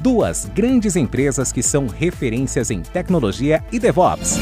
[0.00, 4.36] duas grandes empresas que são referências em tecnologia e DevOps.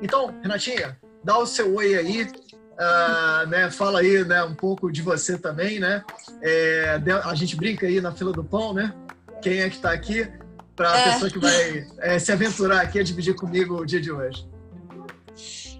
[0.00, 3.70] Então, Renatinha, dá o seu oi aí, uh, né?
[3.70, 6.02] Fala aí, né, um pouco de você também, né?
[6.42, 8.92] É, a gente brinca aí na fila do pão, né?
[9.40, 10.26] Quem é que está aqui
[10.74, 11.12] para a é.
[11.12, 14.48] pessoa que vai é, se aventurar aqui a dividir comigo o dia de hoje.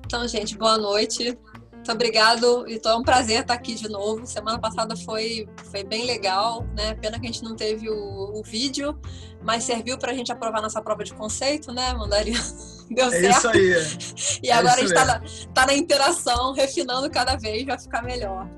[0.05, 1.39] Então, gente, boa noite.
[1.83, 4.25] Muito obrigado, então é um prazer estar aqui de novo.
[4.25, 6.95] Semana passada foi, foi bem legal, né?
[6.95, 8.97] Pena que a gente não teve o, o vídeo,
[9.43, 11.93] mas serviu para a gente aprovar nossa prova de conceito, né?
[11.93, 12.39] Mandaria
[12.89, 13.25] deu certo.
[13.25, 14.39] É isso aí.
[14.45, 15.23] e agora é a gente está na,
[15.53, 18.49] tá na interação, refinando cada vez, vai ficar melhor.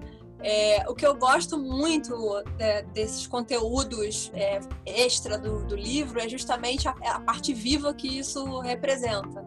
[0.41, 2.15] É, o que eu gosto muito
[2.59, 8.19] é, desses conteúdos é, extra do, do, livro é justamente a, a parte viva que
[8.19, 9.43] isso representa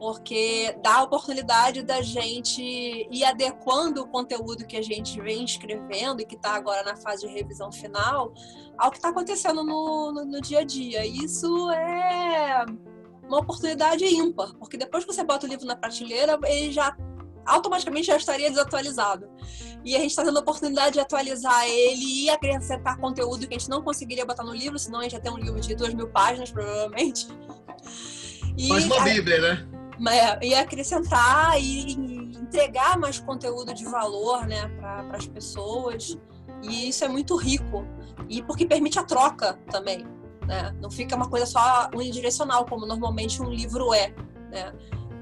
[0.00, 6.22] porque dá a oportunidade da gente ir adequando o conteúdo que a gente vem escrevendo
[6.22, 8.32] e que está agora na fase de revisão final
[8.78, 11.04] ao que está acontecendo no, no, no, dia a dia.
[11.04, 12.64] Isso é
[13.28, 16.96] uma oportunidade ímpar, porque depois que você bota o livro na prateleira, ele já
[17.44, 19.28] automaticamente já estaria desatualizado.
[19.84, 23.58] E a gente está tendo a oportunidade de atualizar ele e acrescentar conteúdo que a
[23.58, 25.92] gente não conseguiria botar no livro, senão a gente já tem um livro de duas
[25.92, 27.28] mil páginas, provavelmente.
[28.56, 29.79] E, Mais uma Bíblia, né?
[30.42, 31.92] E acrescentar e
[32.50, 36.18] entregar mais conteúdo de valor né, para as pessoas.
[36.62, 37.84] E isso é muito rico.
[38.28, 40.06] E porque permite a troca também.
[40.46, 40.74] Né?
[40.80, 44.14] Não fica uma coisa só unidirecional, como normalmente um livro é.
[44.50, 44.72] Né?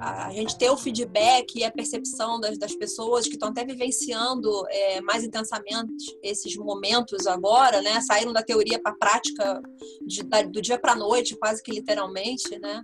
[0.01, 4.49] A gente ter o feedback e a percepção das, das pessoas que estão até vivenciando
[4.71, 8.01] é, mais intensamente esses momentos agora, né?
[8.03, 9.61] Saíram da teoria para a prática
[10.07, 12.81] de, da, do dia para a noite, quase que literalmente, né?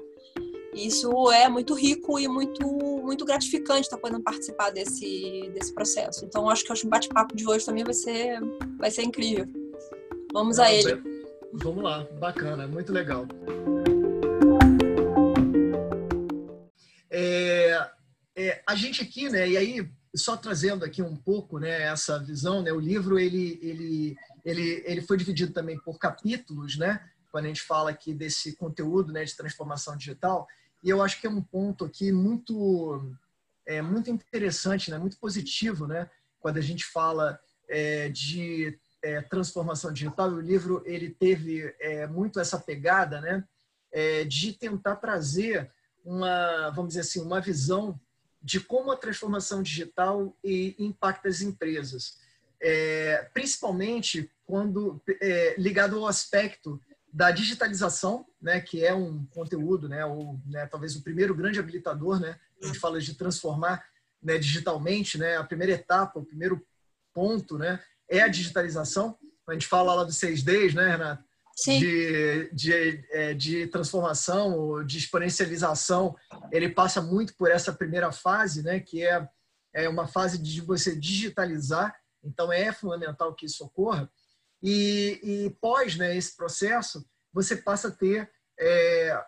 [0.75, 6.25] Isso é muito rico e muito, muito gratificante estar podendo participar desse, desse processo.
[6.25, 8.41] Então, acho que o bate-papo de hoje também vai ser,
[8.79, 9.47] vai ser incrível.
[10.33, 11.01] Vamos a ele.
[11.53, 13.27] Vamos lá, bacana, muito legal.
[17.09, 17.91] É,
[18.37, 22.63] é, a gente aqui, né, e aí só trazendo aqui um pouco, né, essa visão,
[22.63, 27.49] né, o livro ele, ele, ele, ele foi dividido também por capítulos, né, quando a
[27.49, 30.47] gente fala aqui desse conteúdo, né, de transformação digital,
[30.85, 33.11] e eu acho que é um ponto aqui muito,
[33.65, 34.99] é, muito interessante, né?
[34.99, 36.11] muito positivo, né?
[36.39, 40.31] quando a gente fala é, de é, transformação digital.
[40.31, 43.43] E o livro ele teve é, muito essa pegada né?
[43.91, 45.73] É, de tentar trazer
[46.05, 47.99] uma, vamos dizer assim, uma visão
[48.43, 50.37] de como a transformação digital
[50.79, 52.19] impacta as empresas,
[52.61, 56.79] é, principalmente quando é, ligado ao aspecto
[57.15, 62.19] da digitalização, né, que é um conteúdo, né, ou né, talvez o primeiro grande habilitador,
[62.19, 63.85] né, a gente fala de transformar
[64.21, 66.61] né, digitalmente, né, a primeira etapa, o primeiro
[67.15, 67.81] ponto, né,
[68.11, 69.17] é a digitalização.
[69.49, 71.23] A gente fala lá dos seis Ds, né, Renato?
[71.55, 71.79] Sim.
[71.79, 76.17] De, de, é, de transformação, de exponencialização,
[76.51, 79.29] ele passa muito por essa primeira fase, né, que é,
[79.73, 81.95] é uma fase de você digitalizar.
[82.25, 84.11] Então, é fundamental que isso ocorra.
[84.67, 89.23] E, e pós né, esse processo, você passa a ter, é,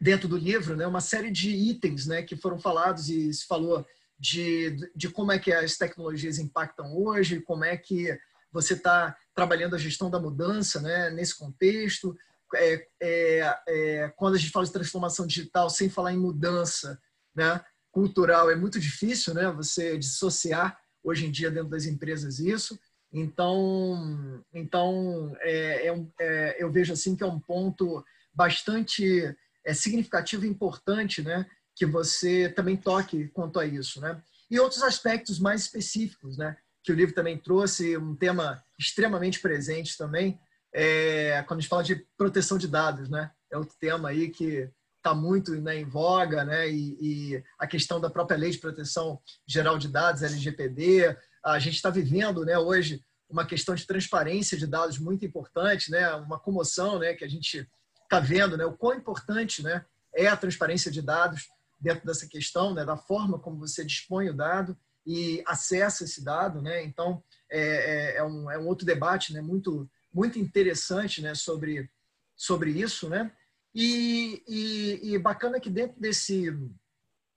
[0.00, 3.84] dentro do livro, né, uma série de itens né, que foram falados e se falou
[4.16, 8.16] de, de como é que as tecnologias impactam hoje, como é que
[8.52, 12.16] você está trabalhando a gestão da mudança né, nesse contexto.
[12.54, 16.96] É, é, é, quando a gente fala de transformação digital, sem falar em mudança
[17.34, 17.60] né,
[17.90, 22.78] cultural, é muito difícil né, você dissociar hoje em dia dentro das empresas isso.
[23.12, 28.04] Então, então é, é, é, eu vejo assim que é um ponto
[28.34, 34.22] bastante é, significativo e importante, né, que você também toque quanto a isso, né?
[34.50, 39.96] E outros aspectos mais específicos, né, que o livro também trouxe, um tema extremamente presente
[39.96, 40.38] também,
[40.74, 43.30] é, quando a gente fala de proteção de dados, né?
[43.50, 46.68] É outro tema aí que está muito né, em voga, né?
[46.68, 51.16] E, e, a questão da própria lei de proteção geral de dados, LGPD,
[51.52, 56.14] a gente está vivendo né, hoje uma questão de transparência de dados muito importante, né?
[56.14, 57.14] Uma comoção, né?
[57.14, 57.68] Que a gente
[58.02, 58.64] está vendo, né?
[58.64, 59.84] O quão importante, né?
[60.14, 61.48] É a transparência de dados
[61.80, 62.84] dentro dessa questão, né?
[62.84, 66.84] Da forma como você dispõe o dado e acessa esse dado, né?
[66.84, 69.40] Então é, é, é um, é um outro debate, né?
[69.40, 71.34] Muito muito interessante, né?
[71.34, 71.90] Sobre
[72.36, 73.32] sobre isso, né?
[73.74, 76.50] E, e, e bacana que dentro desse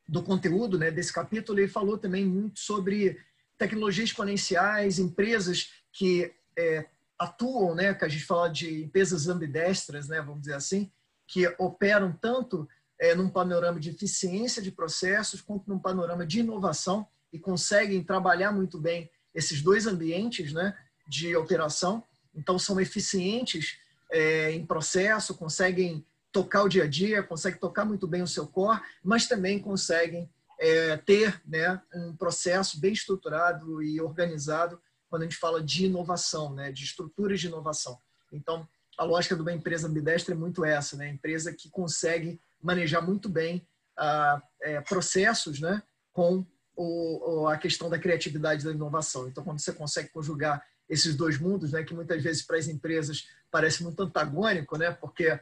[0.07, 0.91] do conteúdo, né?
[0.91, 3.19] Desse capítulo ele falou também muito sobre
[3.59, 6.87] tecnologias exponenciais, empresas que é,
[7.19, 10.89] atuam, né, que a gente fala de empresas ambidestras, né, vamos dizer assim,
[11.27, 12.67] que operam tanto
[12.99, 18.51] é, num panorama de eficiência de processos quanto num panorama de inovação e conseguem trabalhar
[18.51, 20.75] muito bem esses dois ambientes, né,
[21.07, 22.03] de operação.
[22.33, 23.77] Então são eficientes
[24.11, 28.47] é, em processo, conseguem tocar o dia a dia, conseguem tocar muito bem o seu
[28.47, 30.29] core, mas também conseguem
[30.59, 34.79] é, ter né, um processo bem estruturado e organizado
[35.09, 37.97] quando a gente fala de inovação, né, de estruturas de inovação.
[38.31, 38.67] Então,
[38.97, 43.29] a lógica de uma empresa ambidestra é muito essa, né, empresa que consegue manejar muito
[43.29, 43.65] bem
[43.97, 46.45] ah, é, processos né, com
[46.75, 49.27] o, a questão da criatividade e da inovação.
[49.27, 53.27] Então, quando você consegue conjugar esses dois mundos, né, que muitas vezes para as empresas
[53.51, 55.39] parece muito antagônico, né, porque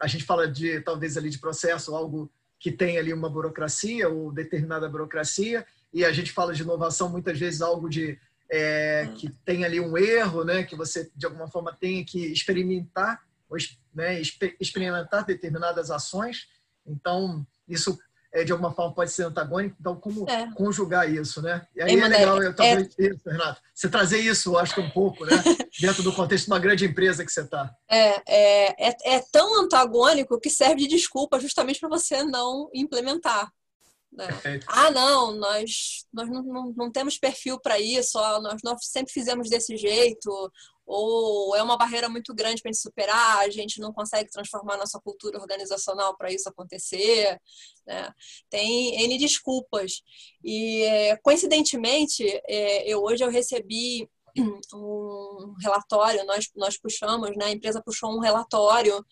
[0.00, 4.30] a gente fala de talvez ali de processo, algo que tem ali uma burocracia ou
[4.30, 8.18] determinada burocracia, e a gente fala de inovação muitas vezes algo de
[8.50, 9.14] é, hum.
[9.14, 13.22] que tem ali um erro, né, que você de alguma forma tem que experimentar,
[13.94, 14.20] né,
[14.60, 16.48] experimentar determinadas ações.
[16.86, 17.98] Então isso
[18.32, 19.76] é, de alguma forma pode ser antagônico.
[19.80, 20.50] Então como é.
[20.54, 21.66] conjugar isso, né?
[21.74, 23.06] E aí é legal, eu, talvez, é...
[23.08, 25.32] isso, Renato, você trazer isso, acho que um pouco, né,
[25.80, 27.70] dentro do contexto de uma grande empresa que você está.
[27.88, 33.50] É, é, é, é tão antagônico que serve de desculpa justamente para você não implementar.
[34.12, 34.26] Né?
[34.66, 39.48] Ah, não, nós, nós não, não, não temos perfil para isso, nós, nós sempre fizemos
[39.48, 40.50] desse jeito,
[40.84, 44.76] ou é uma barreira muito grande para a gente superar, a gente não consegue transformar
[44.76, 47.40] nossa cultura organizacional para isso acontecer.
[47.86, 48.12] Né?
[48.48, 50.02] Tem N desculpas.
[50.42, 54.10] E, é, coincidentemente, é, eu, hoje eu recebi
[54.74, 57.44] um relatório, nós, nós puxamos, né?
[57.44, 59.06] a empresa puxou um relatório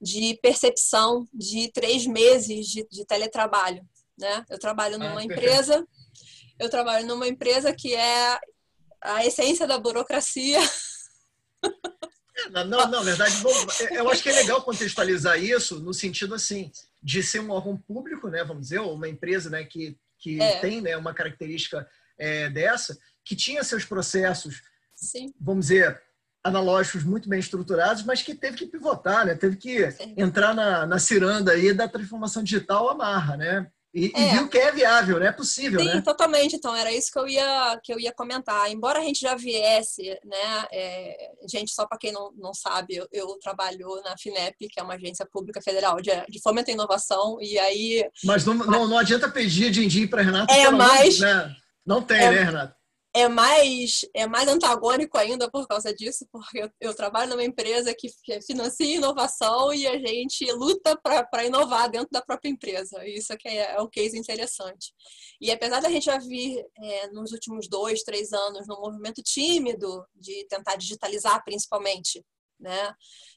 [0.00, 3.86] de percepção de três meses de, de teletrabalho
[4.18, 4.44] né?
[4.48, 5.86] Eu trabalho ah, numa ah, empresa,
[6.58, 8.38] eu trabalho numa empresa que é
[9.00, 10.58] a essência da burocracia.
[12.52, 13.34] Não, não, na verdade,
[13.90, 16.70] eu acho que é legal contextualizar isso no sentido assim
[17.02, 18.44] de ser um órgão público, né?
[18.44, 20.58] Vamos dizer, uma empresa, né, que que é.
[20.60, 21.88] tem, né, uma característica
[22.18, 24.62] é, dessa, que tinha seus processos,
[24.94, 25.32] Sim.
[25.40, 26.02] vamos dizer,
[26.42, 29.34] analógicos muito bem estruturados, mas que teve que pivotar, né?
[29.34, 33.70] Teve que entrar na, na ciranda aí da transformação digital amarra, né?
[33.98, 34.20] E, é.
[34.20, 35.26] e, viu que é viável, né?
[35.26, 36.00] É possível, Sim, né?
[36.00, 36.54] totalmente.
[36.54, 38.70] Então, era isso que eu ia, que eu ia comentar.
[38.70, 40.66] Embora a gente já viesse, né?
[40.72, 44.82] É, gente, só para quem não, não sabe, eu, eu, trabalho na FINEP, que é
[44.82, 48.08] uma agência pública federal de, de fomento e inovação, e aí...
[48.24, 50.52] Mas não, não, não adianta pedir din-din para Renato.
[50.52, 51.18] É, mas...
[51.18, 51.54] né?
[51.84, 52.77] Não tem, é, né, Renato?
[53.18, 58.08] É mais é mais antagônico ainda por causa disso, porque eu, trabalho numa empresa que,
[58.22, 63.04] que, financia inovação e a gente luta para inovar dentro da própria empresa.
[63.06, 64.92] Isso aqui é, é um case interessante.
[65.40, 70.06] E apesar da gente já vir é, nos últimos dois, três anos num movimento tímido
[70.14, 72.24] de tentar digitalizar principalmente,
[72.58, 72.94] né?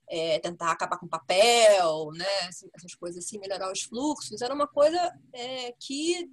[0.10, 2.50] É, tentar acabar com papel, né?
[2.76, 6.30] essas coisas assim, melhorar os fluxos, era uma coisa é, que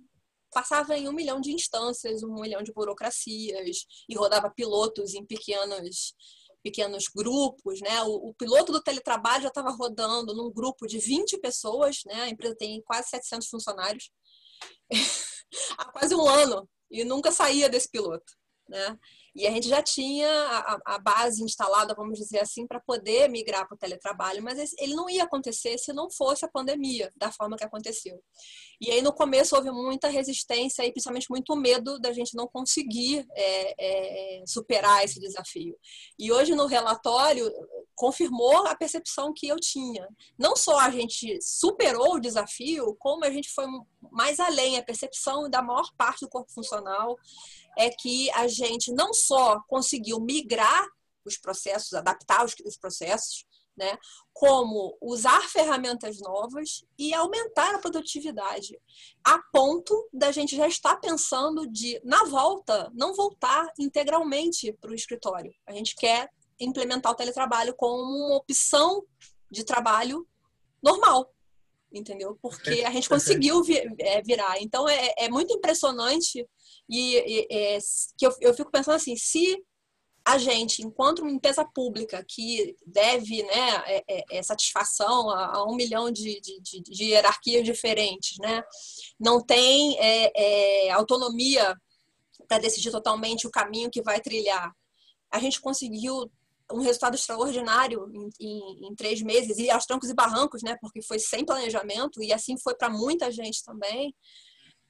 [0.52, 6.14] passava em um milhão de instâncias, um milhão de burocracias e rodava pilotos em pequenos
[6.62, 8.02] pequenos grupos, né?
[8.02, 12.22] O, o piloto do teletrabalho já estava rodando num grupo de 20 pessoas, né?
[12.22, 14.10] A empresa tem quase 700 funcionários
[15.78, 18.32] há quase um ano e nunca saía desse piloto,
[18.68, 18.98] né?
[19.38, 23.68] E a gente já tinha a, a base instalada, vamos dizer assim, para poder migrar
[23.68, 27.56] para o teletrabalho, mas ele não ia acontecer se não fosse a pandemia, da forma
[27.56, 28.20] que aconteceu.
[28.80, 33.24] E aí, no começo, houve muita resistência e principalmente muito medo da gente não conseguir
[33.32, 33.74] é,
[34.40, 35.78] é, superar esse desafio.
[36.18, 37.48] E hoje, no relatório,
[37.94, 40.08] confirmou a percepção que eu tinha.
[40.36, 43.66] Não só a gente superou o desafio, como a gente foi
[44.10, 47.16] mais além, a percepção da maior parte do corpo funcional
[47.78, 50.84] é que a gente não só conseguiu migrar
[51.24, 53.96] os processos, adaptar os, processos, né?
[54.32, 58.76] Como usar ferramentas novas e aumentar a produtividade,
[59.24, 64.94] a ponto da gente já estar pensando de, na volta, não voltar integralmente para o
[64.94, 65.54] escritório.
[65.64, 69.04] A gente quer implementar o teletrabalho como uma opção
[69.48, 70.26] de trabalho
[70.82, 71.32] normal,
[71.92, 72.38] entendeu?
[72.40, 73.62] Porque a gente conseguiu
[73.98, 74.60] é, virar.
[74.60, 76.46] Então é, é muito impressionante
[76.88, 77.78] e, e é,
[78.16, 79.56] que eu, eu fico pensando assim, se
[80.24, 85.64] a gente, enquanto uma empresa pública que deve né, é, é, é satisfação a, a,
[85.64, 88.62] um milhão de, de, de, de, hierarquias diferentes, né,
[89.18, 91.74] não tem é, é autonomia
[92.46, 94.70] para decidir totalmente o caminho que vai trilhar,
[95.30, 96.30] a gente conseguiu
[96.72, 100.76] um resultado extraordinário em, em, em, três meses e aos trancos e barrancos, né?
[100.80, 104.14] Porque foi sem planejamento e assim foi para muita gente também.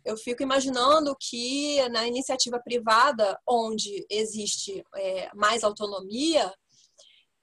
[0.04, 6.52] Eu fico imaginando que na iniciativa privada, onde existe é, mais autonomia,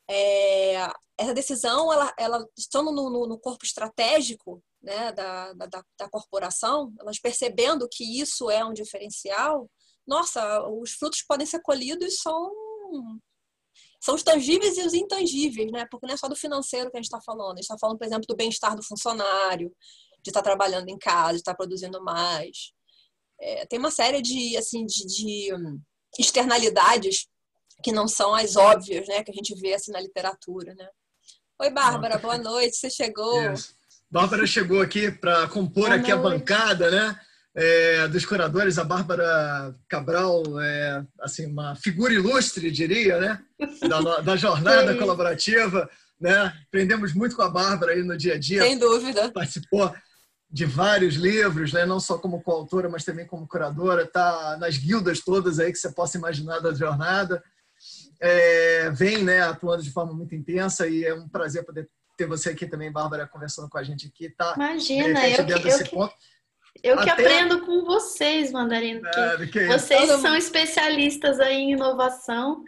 [0.10, 0.88] é,
[1.18, 6.94] essa decisão, ela, ela estando no, no, no corpo estratégico né, da, da, da corporação,
[7.00, 9.70] elas percebendo que isso é um diferencial,
[10.06, 12.52] nossa, os frutos podem ser colhidos são
[14.02, 15.86] são os tangíveis e os intangíveis, né?
[15.90, 17.54] Porque não é só do financeiro que a gente está falando.
[17.54, 19.72] A gente está falando, por exemplo, do bem-estar do funcionário,
[20.24, 22.72] de estar tá trabalhando em casa, de estar tá produzindo mais.
[23.40, 25.50] É, tem uma série de, assim, de, de,
[26.18, 27.28] externalidades
[27.84, 29.24] que não são as óbvias, né?
[29.24, 30.88] Que a gente vê assim na literatura, né?
[31.62, 32.78] Oi, Bárbara, boa noite.
[32.78, 33.52] Você chegou.
[33.52, 33.74] Isso.
[34.10, 36.12] Bárbara chegou aqui para compor boa aqui noite.
[36.14, 37.20] a bancada, né?
[37.56, 43.42] É, dos curadores, a Bárbara Cabral, é, assim, uma figura ilustre, diria, né?
[43.88, 45.00] da, da jornada Sim.
[45.00, 45.90] colaborativa.
[46.20, 46.54] Né?
[46.68, 48.62] Aprendemos muito com a Bárbara aí no dia a dia.
[48.62, 49.32] Sem dúvida.
[49.32, 49.94] Participou
[50.52, 51.86] de vários livros, né?
[51.86, 54.04] não só como coautora, mas também como curadora.
[54.04, 57.42] Está nas guildas todas aí que você possa imaginar da jornada.
[58.20, 62.50] É, vem né, atuando de forma muito intensa e é um prazer poder ter você
[62.50, 64.30] aqui também, Bárbara, conversando com a gente aqui.
[64.30, 65.96] Tá, Imagina, eu, que, eu, que,
[66.84, 67.24] Eu que Até...
[67.24, 69.02] aprendo com vocês, Mandarino.
[69.02, 72.64] Que, que vocês são especialistas aí em inovação.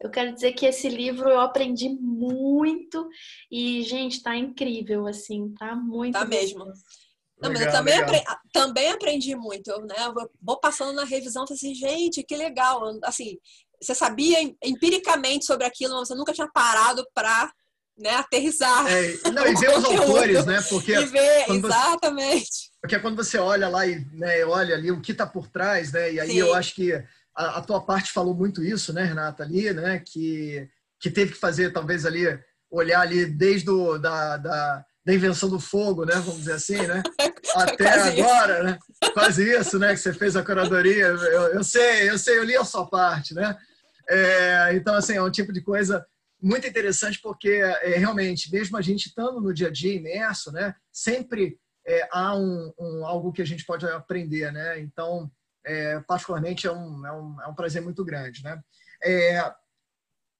[0.00, 3.08] Eu quero dizer que esse livro eu aprendi muito
[3.50, 6.14] e, gente, tá incrível, assim, tá muito.
[6.14, 6.64] Tá mesmo.
[7.40, 9.94] Não, mas eu também, aprendi, também aprendi muito, né?
[10.00, 12.82] Eu vou passando na revisão e assim, gente, que legal.
[13.04, 13.38] Assim,
[13.80, 17.52] você sabia empiricamente sobre aquilo, mas você nunca tinha parado para
[17.98, 18.86] né, aterrissar.
[18.86, 20.60] É, não, e ver os autores, né?
[20.68, 22.46] Porque e ver, exatamente.
[22.46, 25.92] Você, porque quando você olha lá e né, olha ali o que está por trás,
[25.92, 26.12] né?
[26.12, 26.38] E aí Sim.
[26.38, 26.92] eu acho que
[27.36, 30.02] a, a, tua parte falou muito isso, né, Renata, ali, né?
[30.04, 30.68] Que,
[31.00, 32.26] que teve que fazer, talvez, ali,
[32.70, 36.14] olhar ali desde o, da, da, da invenção do fogo, né?
[36.14, 37.02] Vamos dizer assim, né?
[37.54, 38.64] Até agora, isso.
[38.64, 38.78] né?
[39.12, 39.90] Quase isso, né?
[39.90, 41.06] Que você fez a curadoria.
[41.06, 43.56] Eu, eu sei, eu sei, eu li a sua parte, né?
[44.08, 46.04] É, então, assim, é um tipo de coisa
[46.42, 50.74] muito interessante porque é, realmente, mesmo a gente estando no dia a dia imerso, né,
[50.90, 54.78] sempre é, há um, um, algo que a gente pode aprender, né?
[54.80, 55.30] Então,
[55.64, 58.60] é, particularmente, é um, é, um, é um prazer muito grande, né?
[59.02, 59.52] É,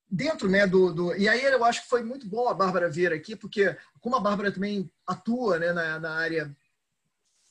[0.09, 3.13] dentro né, do, do, E aí eu acho que foi muito bom a Bárbara vir
[3.13, 6.55] aqui, porque como a Bárbara também atua né, na, na área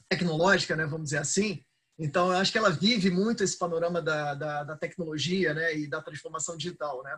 [0.07, 1.63] tecnológica, né, vamos dizer assim,
[1.97, 5.87] então eu acho que ela vive muito esse panorama da, da, da tecnologia né, e
[5.87, 7.17] da transformação digital, né?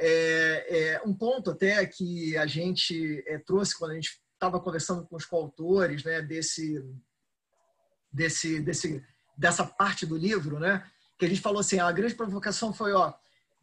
[0.00, 5.04] É, é, um ponto até que a gente é, trouxe quando a gente estava conversando
[5.04, 6.80] com os coautores né, desse,
[8.12, 9.04] desse, desse,
[9.36, 10.88] dessa parte do livro, né,
[11.18, 13.12] que a gente falou assim, a grande provocação foi, ó,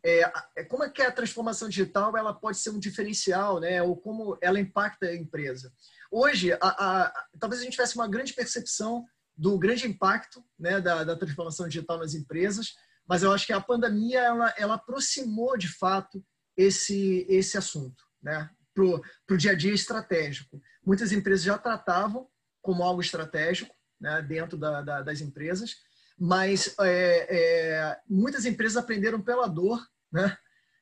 [0.04, 3.96] é, é, como é que a transformação digital ela pode ser um diferencial, né, ou
[3.96, 5.74] como ela impacta a empresa.
[6.12, 9.06] Hoje, a, a, talvez a gente tivesse uma grande percepção
[9.38, 12.75] do grande impacto né, da, da transformação digital nas empresas,
[13.07, 16.24] mas eu acho que a pandemia ela, ela aproximou de fato
[16.57, 20.62] esse esse assunto, né, para o dia a dia estratégico.
[20.85, 22.27] Muitas empresas já tratavam
[22.62, 25.75] como algo estratégico né, dentro da, da, das empresas,
[26.17, 30.38] mas é, é, muitas empresas aprenderam pela dor né,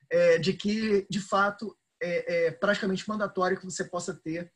[0.09, 4.51] é, de que, de fato, é, é, praticamente mandatório que você possa ter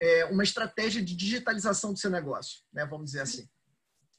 [0.00, 3.48] é, uma estratégia de digitalização do seu negócio, né, vamos dizer assim.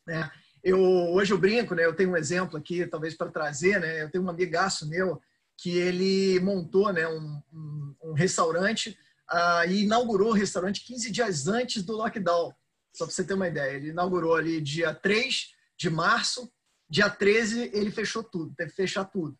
[0.05, 0.29] Né?
[0.63, 4.11] Eu, hoje eu brinco, né, eu tenho um exemplo aqui, talvez para trazer, né, eu
[4.11, 5.21] tenho um amigaço meu
[5.57, 8.97] que ele montou né, um, um, um restaurante
[9.31, 12.53] uh, e inaugurou o restaurante 15 dias antes do lockdown.
[12.93, 13.77] Só para você ter uma ideia.
[13.77, 16.51] Ele inaugurou ali dia 3 de março,
[16.89, 19.37] dia 13 ele fechou tudo, teve que fechar tudo.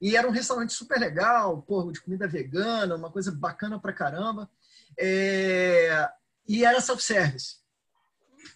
[0.00, 4.50] E era um restaurante super legal, porra, de comida vegana, uma coisa bacana pra caramba.
[4.98, 6.08] É...
[6.46, 7.56] E era self-service.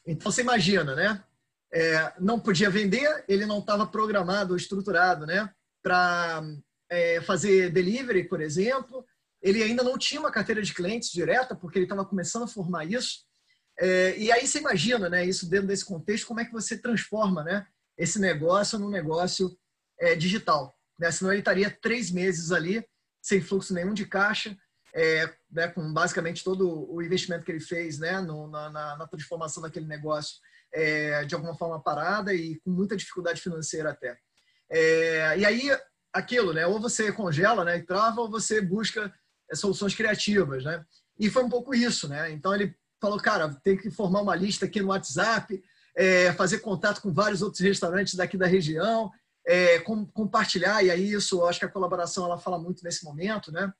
[0.06, 1.24] Então você imagina, né?
[1.72, 5.50] É, não podia vender, ele não estava programado ou estruturado, né?
[5.82, 6.42] Para
[6.90, 9.04] é, fazer delivery, por exemplo.
[9.42, 12.84] Ele ainda não tinha uma carteira de clientes direta, porque ele estava começando a formar
[12.84, 13.26] isso.
[13.78, 17.44] É, e aí você imagina, né, isso dentro desse contexto, como é que você transforma
[17.44, 17.64] né,
[17.96, 19.56] esse negócio num negócio
[20.00, 20.76] é, digital.
[20.98, 21.10] Né?
[21.12, 22.84] Senão ele estaria três meses ali,
[23.22, 24.56] sem fluxo nenhum de caixa,
[24.94, 29.62] é, né, com basicamente todo o investimento que ele fez né, no, na, na, transformação
[29.62, 30.38] daquele negócio
[30.72, 34.16] é, de alguma forma parada e com muita dificuldade financeira até.
[34.70, 35.70] É, e aí
[36.12, 36.66] aquilo, né?
[36.66, 39.12] Ou você congela, né, e trava, ou você busca
[39.50, 40.84] é, soluções criativas, né?
[41.18, 42.30] E foi um pouco isso, né?
[42.30, 45.62] Então ele falou, cara, tem que formar uma lista aqui no WhatsApp,
[45.96, 49.10] é, fazer contato com vários outros restaurantes daqui da região,
[49.46, 53.50] é, com, compartilhar, e aí isso, acho que a colaboração ela fala muito nesse momento,
[53.50, 53.72] né?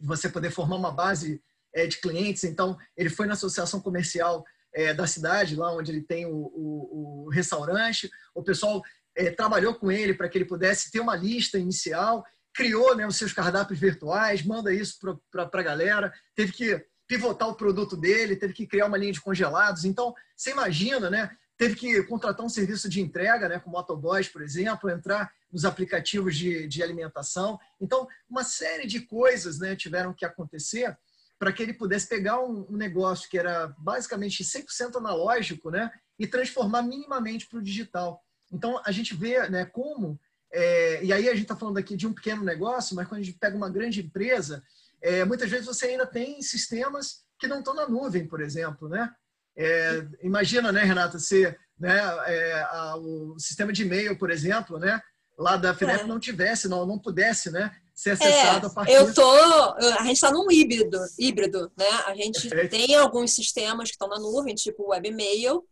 [0.00, 1.42] Você poder formar uma base
[1.74, 2.44] é, de clientes.
[2.44, 4.44] Então, ele foi na associação comercial
[4.74, 8.10] é, da cidade, lá onde ele tem o, o, o restaurante.
[8.34, 8.82] O pessoal
[9.16, 13.16] é, trabalhou com ele para que ele pudesse ter uma lista inicial, criou né, os
[13.16, 14.98] seus cardápios virtuais, manda isso
[15.30, 16.12] para a galera.
[16.34, 19.84] Teve que pivotar o produto dele, teve que criar uma linha de congelados.
[19.84, 21.30] Então, você imagina, né?
[21.56, 26.36] teve que contratar um serviço de entrega, né, com motoboys, por exemplo, entrar nos aplicativos
[26.36, 27.58] de, de alimentação.
[27.80, 30.96] Então, uma série de coisas né, tiveram que acontecer
[31.44, 36.26] para que ele pudesse pegar um, um, negócio que era basicamente 100% analógico né, e
[36.26, 38.24] transformar minimamente para o digital.
[38.50, 40.18] Então, a gente vê né, como,
[40.50, 43.24] é, e aí a gente está falando aqui de um pequeno negócio, mas quando a
[43.24, 44.62] gente pega uma grande empresa,
[45.02, 49.12] é, muitas vezes você ainda tem sistemas que não estão na nuvem, por exemplo, né?
[49.54, 54.98] É, imagina, né, Renata, se né, é, a, o sistema de e-mail, por exemplo, né,
[55.38, 56.06] lá da FINEP é.
[56.06, 58.92] não tivesse, não, não pudesse, né, ser acessado é, a partir...
[58.92, 61.88] Eu tô, a gente está num híbrido, híbrido, né?
[62.06, 62.70] A gente Perfeito.
[62.70, 65.64] tem alguns sistemas que estão na nuvem, tipo webmail,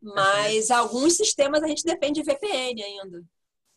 [0.00, 0.72] mas Perfeito.
[0.72, 3.22] alguns sistemas a gente depende de VPN ainda.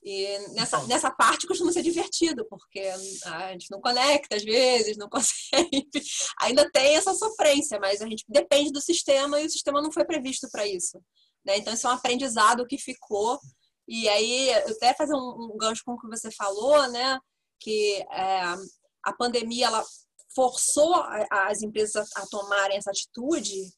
[0.02, 0.88] E nessa, então.
[0.88, 2.80] nessa parte costuma ser divertido, porque
[3.26, 5.90] a gente não conecta às vezes, não consegue.
[6.40, 10.06] Ainda tem essa sofrência, mas a gente depende do sistema e o sistema não foi
[10.06, 11.02] previsto para isso.
[11.46, 11.58] Né?
[11.58, 13.40] Então, isso é um aprendizado que ficou.
[13.88, 17.20] E aí, eu até fazer um, um gancho com o que você falou, né?
[17.60, 18.42] Que é,
[19.04, 19.84] a pandemia ela
[20.34, 20.96] forçou
[21.32, 23.74] as empresas a tomarem essa atitude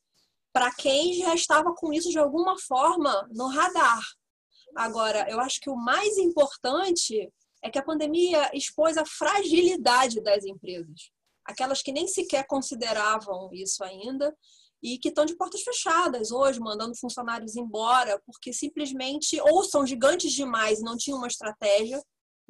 [0.54, 4.02] para quem já estava com isso de alguma forma no radar.
[4.76, 7.32] Agora, eu acho que o mais importante
[7.64, 11.12] é que a pandemia expôs a fragilidade das empresas.
[11.46, 14.36] Aquelas que nem sequer consideravam isso ainda
[14.82, 20.32] e que estão de portas fechadas hoje, mandando funcionários embora, porque simplesmente ou são gigantes
[20.32, 22.02] demais e não tinham uma estratégia,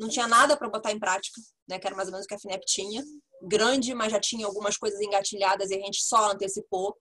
[0.01, 2.33] não tinha nada para botar em prática, né, que era mais ou menos o que
[2.33, 3.03] a FINEP tinha.
[3.43, 6.97] Grande, mas já tinha algumas coisas engatilhadas e a gente só antecipou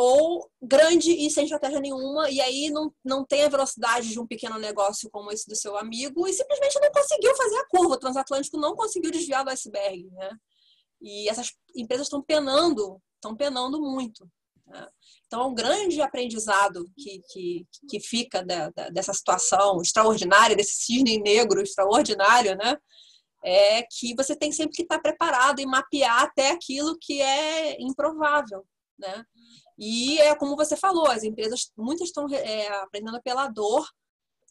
[0.00, 4.26] ou grande e sem estratégia nenhuma, e aí não, não tem a velocidade de um
[4.28, 7.94] pequeno negócio como esse do seu amigo, e simplesmente não conseguiu fazer a curva.
[7.94, 10.30] O transatlântico não conseguiu desviar do iceberg, né?
[11.02, 14.30] E essas empresas estão penando, estão penando muito.
[14.68, 14.86] Né?
[15.26, 20.84] Então, é um grande aprendizado que, que, que fica da, da, dessa situação extraordinária, desse
[20.84, 22.76] cisne negro extraordinário, né?
[23.44, 28.66] É que você tem sempre que estar preparado e mapear até aquilo que é improvável,
[28.98, 29.24] né?
[29.78, 33.86] E é como você falou, as empresas, muitas estão é, aprendendo pela dor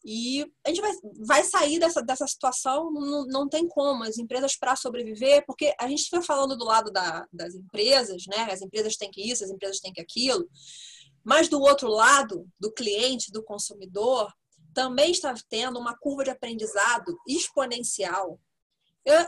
[0.04, 0.92] e a gente vai,
[1.26, 4.04] vai sair dessa, dessa situação, não, não tem como.
[4.04, 8.48] As empresas, para sobreviver, porque a gente fica falando do lado da, das empresas, né?
[8.52, 10.48] As empresas têm que isso, as empresas têm que aquilo.
[11.24, 14.32] Mas do outro lado, do cliente, do consumidor,
[14.74, 18.40] também está tendo uma curva de aprendizado exponencial.
[19.04, 19.26] Eu,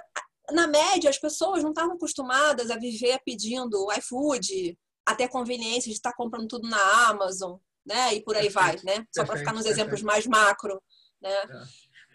[0.52, 6.14] na média, as pessoas não estavam acostumadas a viver pedindo iFood, até conveniência de estar
[6.14, 7.58] comprando tudo na Amazon,
[7.90, 8.14] né?
[8.14, 9.06] E por aí perfeito, vai, né?
[9.14, 9.80] Só para ficar nos perfeito.
[9.82, 10.80] exemplos mais macro,
[11.20, 11.44] né?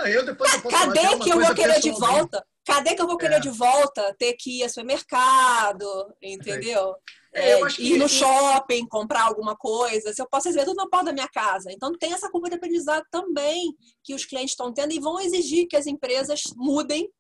[0.01, 0.17] É.
[0.17, 2.47] eu depois eu Cadê que eu vou querer de volta?
[2.65, 3.41] Cadê que eu vou querer é.
[3.41, 5.87] de volta ter que ir ao supermercado,
[6.23, 6.95] entendeu?
[7.33, 11.07] É, é ir no shopping, comprar alguma coisa, se eu posso receber tudo na porta
[11.07, 11.73] da minha casa.
[11.73, 15.67] Então, tem essa curva de aprendizado também que os clientes estão tendo e vão exigir
[15.67, 17.11] que as empresas mudem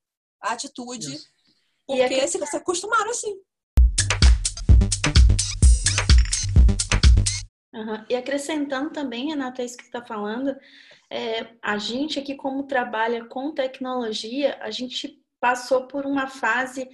[0.40, 1.27] a atitude, Isso.
[1.85, 3.37] porque se, se acostumaram assim.
[7.75, 8.05] Uhum.
[8.09, 10.57] E acrescentando também, Renata, é isso que você está falando,
[11.11, 16.89] é, a gente aqui, como trabalha com tecnologia, a gente passou por uma fase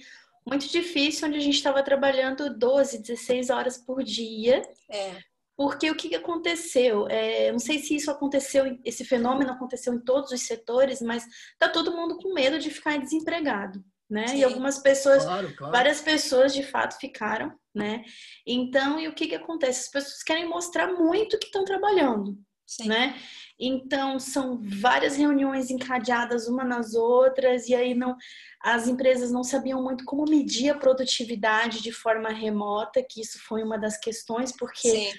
[0.45, 4.63] muito difícil, onde a gente estava trabalhando 12, 16 horas por dia.
[4.89, 5.17] É.
[5.55, 7.07] Porque o que aconteceu?
[7.07, 11.23] É, não sei se isso aconteceu, esse fenômeno aconteceu em todos os setores, mas
[11.59, 14.27] tá todo mundo com medo de ficar desempregado né?
[14.27, 14.39] Sim.
[14.39, 15.71] E algumas pessoas, claro, claro.
[15.71, 18.03] várias pessoas de fato ficaram, né?
[18.45, 19.85] Então, e o que que acontece?
[19.85, 22.89] As pessoas querem mostrar muito que estão trabalhando, Sim.
[22.89, 23.15] né?
[23.57, 28.17] Então, são várias reuniões encadeadas uma nas outras e aí não
[28.61, 33.63] as empresas não sabiam muito como medir a produtividade de forma remota, que isso foi
[33.63, 35.11] uma das questões, porque Sim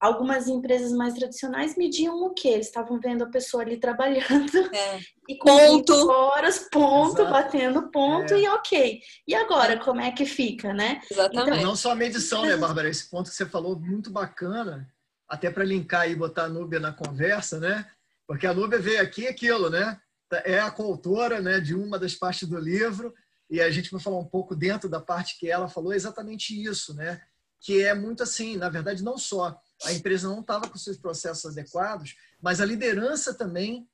[0.00, 2.48] algumas empresas mais tradicionais mediam o quê?
[2.48, 5.00] Eles estavam vendo a pessoa ali trabalhando é.
[5.28, 6.10] e com ponto.
[6.10, 7.30] horas, ponto, Exato.
[7.30, 8.40] batendo ponto é.
[8.40, 9.00] e ok.
[9.26, 11.00] E agora, como é que fica, né?
[11.10, 11.58] Exatamente.
[11.58, 12.88] Então, não só a medição, né, Bárbara?
[12.88, 14.88] Esse ponto que você falou, muito bacana,
[15.28, 17.84] até para linkar e botar a Núbia na conversa, né?
[18.26, 19.98] Porque a Núbia veio aqui aquilo, né?
[20.44, 23.14] é a coautora né, de uma das partes do livro
[23.50, 26.94] e a gente vai falar um pouco dentro da parte que ela falou exatamente isso,
[26.94, 27.20] né?
[27.60, 31.52] Que é muito assim, na verdade, não só a empresa não estava com seus processos
[31.52, 33.88] adequados, mas a liderança também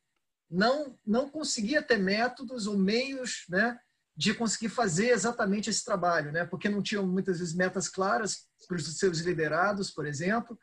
[0.51, 3.79] não não conseguia ter métodos ou meios, né,
[4.17, 6.45] de conseguir fazer exatamente esse trabalho, né?
[6.45, 10.59] Porque não tinham muitas vezes metas claras para os seus liderados, por exemplo,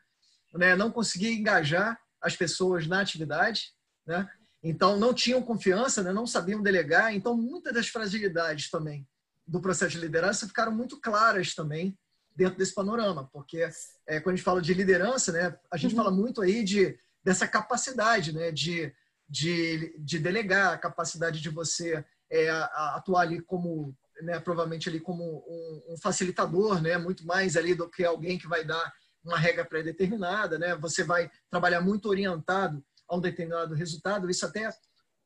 [0.54, 0.74] né?
[0.74, 3.72] Não conseguia engajar as pessoas na atividade,
[4.06, 4.28] né?
[4.62, 6.12] Então não tinham confiança, né?
[6.12, 7.14] Não sabiam delegar.
[7.14, 9.06] Então muitas das fragilidades também
[9.46, 11.96] do processo de liderança ficaram muito claras também
[12.34, 13.68] dentro desse panorama, porque
[14.06, 15.56] é, quando a gente fala de liderança, né?
[15.70, 16.02] A gente uhum.
[16.02, 18.50] fala muito aí de dessa capacidade, né?
[18.50, 18.92] De
[19.32, 25.24] de, de delegar, a capacidade de você é, atuar ali como, né, provavelmente ali como
[25.24, 28.92] um, um, facilitador, né, muito mais ali do que alguém que vai dar
[29.24, 30.74] uma regra pré-determinada, né?
[30.76, 34.28] Você vai trabalhar muito orientado a um determinado resultado.
[34.28, 34.68] Isso até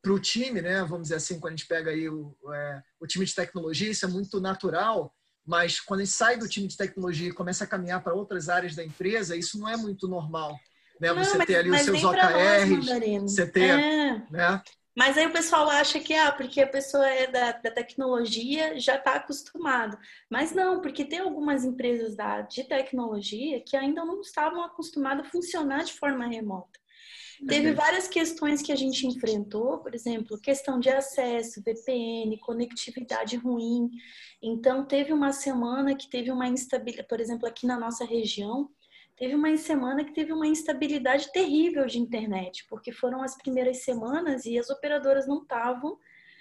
[0.03, 0.85] para o time, né?
[0.85, 4.05] Vamos dizer assim, quando a gente pega aí o, é, o time de tecnologia, isso
[4.05, 5.16] é muito natural.
[5.47, 8.49] Mas quando a gente sai do time de tecnologia e começa a caminhar para outras
[8.49, 10.59] áreas da empresa, isso não é muito normal.
[11.01, 11.13] Né?
[11.13, 14.23] Não, você mas, ter ali os seus OKRs, você ter, é.
[14.31, 14.63] né?
[14.97, 18.97] Mas aí o pessoal acha que, ah, porque a pessoa é da, da tecnologia, já
[18.97, 19.99] está acostumado.
[20.31, 25.31] Mas não, porque tem algumas empresas da, de tecnologia que ainda não estavam acostumadas a
[25.31, 26.81] funcionar de forma remota.
[27.47, 33.91] Teve várias questões que a gente enfrentou, por exemplo, questão de acesso, VPN, conectividade ruim.
[34.43, 38.71] Então, teve uma semana que teve uma instabilidade, por exemplo, aqui na nossa região,
[39.17, 44.45] teve uma semana que teve uma instabilidade terrível de internet, porque foram as primeiras semanas
[44.45, 45.99] e as operadoras não estavam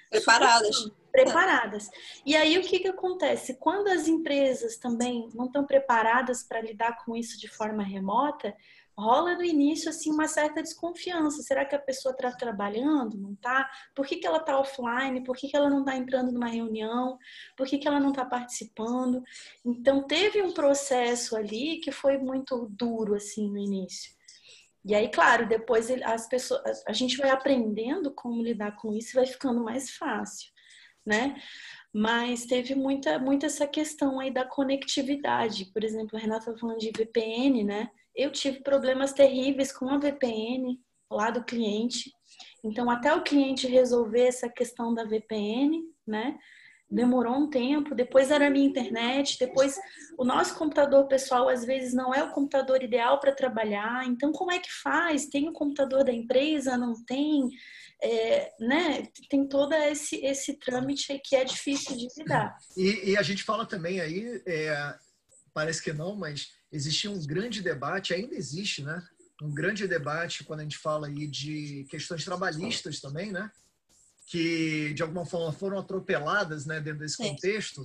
[0.10, 0.92] preparadas.
[1.12, 1.90] Preparadas.
[2.26, 3.56] E aí o que, que acontece?
[3.56, 8.54] Quando as empresas também não estão preparadas para lidar com isso de forma remota,
[8.98, 11.42] rola no início assim uma certa desconfiança.
[11.42, 13.18] Será que a pessoa está trabalhando?
[13.18, 13.70] Não está?
[13.94, 15.24] Por que, que ela está offline?
[15.24, 17.18] Por que, que ela não está entrando numa reunião?
[17.58, 19.22] Por que, que ela não está participando?
[19.66, 24.16] Então teve um processo ali que foi muito duro assim no início.
[24.88, 29.16] E aí, claro, depois as pessoas, a gente vai aprendendo como lidar com isso e
[29.16, 30.52] vai ficando mais fácil,
[31.04, 31.42] né?
[31.92, 35.66] Mas teve muita, muita essa questão aí da conectividade.
[35.74, 37.90] Por exemplo, a Renata tá falando de VPN, né?
[38.16, 40.80] Eu tive problemas terríveis com a VPN
[41.12, 42.12] lá do cliente.
[42.64, 46.38] Então, até o cliente resolver essa questão da VPN, né?
[46.90, 49.76] Demorou um tempo, depois era a minha internet, depois
[50.18, 54.06] o nosso computador pessoal às vezes não é o computador ideal para trabalhar.
[54.06, 55.26] Então, como é que faz?
[55.26, 57.50] Tem o computador da empresa, não tem?
[58.02, 59.08] É, né?
[59.30, 62.56] Tem todo esse, esse trâmite que é difícil de lidar.
[62.78, 64.96] E, e a gente fala também aí, é,
[65.54, 69.02] parece que não, mas existia um grande debate, ainda existe, né?
[69.42, 73.50] Um grande debate quando a gente fala aí de questões trabalhistas também, né?
[74.28, 76.80] Que de alguma forma foram atropeladas, né?
[76.82, 77.84] Dentro desse contexto.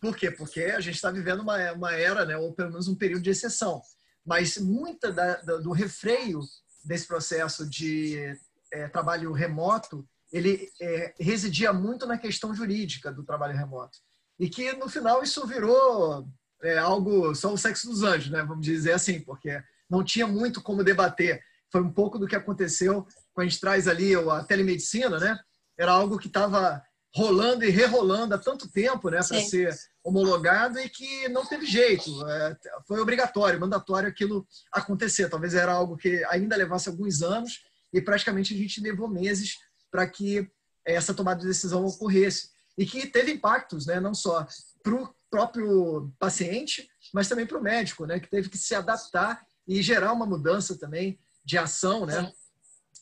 [0.00, 0.30] Por quê?
[0.30, 2.36] Porque a gente está vivendo uma, uma era, né?
[2.36, 3.80] Ou pelo menos um período de exceção.
[4.24, 6.40] Mas muita da, da, do refreio
[6.84, 8.36] desse processo de
[8.72, 13.98] é, trabalho remoto, ele é, residia muito na questão jurídica do trabalho remoto.
[14.38, 16.28] E que no final isso virou
[16.62, 18.42] é, algo, só o sexo dos anjos, né?
[18.42, 21.40] Vamos dizer assim, porque não tinha muito como debater.
[21.70, 25.38] Foi um pouco do que aconteceu quando a gente traz ali a telemedicina, né?
[25.78, 26.82] Era algo que estava
[27.14, 32.10] rolando e rerolando há tanto tempo, né, para ser homologado e que não teve jeito.
[32.28, 35.28] É, foi obrigatório, mandatório aquilo acontecer.
[35.28, 39.56] Talvez era algo que ainda levasse alguns anos e praticamente a gente levou meses
[39.90, 40.48] para que
[40.84, 44.46] essa tomada de decisão ocorresse e que teve impactos, né, não só
[44.82, 49.44] para o próprio paciente, mas também para o médico, né, que teve que se adaptar
[49.66, 52.32] e gerar uma mudança também de ação, né,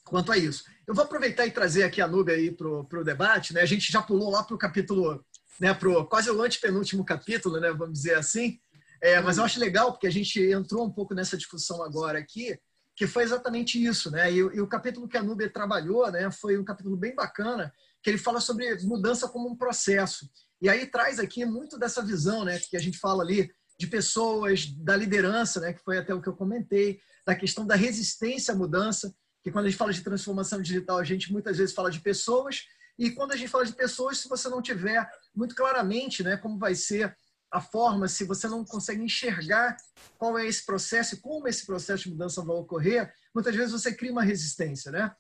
[0.05, 0.65] quanto a isso.
[0.87, 3.91] Eu vou aproveitar e trazer aqui a Nube aí para o debate, né, a gente
[3.91, 5.25] já pulou lá para o capítulo,
[5.61, 8.59] né, pro quase o antepenúltimo capítulo, né, vamos dizer assim,
[9.01, 12.59] é, mas eu acho legal porque a gente entrou um pouco nessa discussão agora aqui,
[12.95, 16.59] que foi exatamente isso, né, e, e o capítulo que a Nube trabalhou, né, foi
[16.59, 20.31] um capítulo bem bacana, que ele fala sobre mudança como um processo.
[20.61, 24.67] E aí traz aqui muito dessa visão, né, que a gente fala ali de pessoas,
[24.67, 28.57] da liderança, né, que foi até o que eu comentei, da questão da resistência à
[28.57, 32.01] mudança, que quando a gente fala de transformação digital, a gente muitas vezes fala de
[32.01, 32.65] pessoas,
[32.99, 36.59] e quando a gente fala de pessoas, se você não tiver muito claramente, né, como
[36.59, 37.15] vai ser
[37.51, 39.77] a forma, se você não consegue enxergar
[40.19, 43.95] qual é esse processo e como esse processo de mudança vai ocorrer, muitas vezes você
[43.95, 45.15] cria uma resistência, né?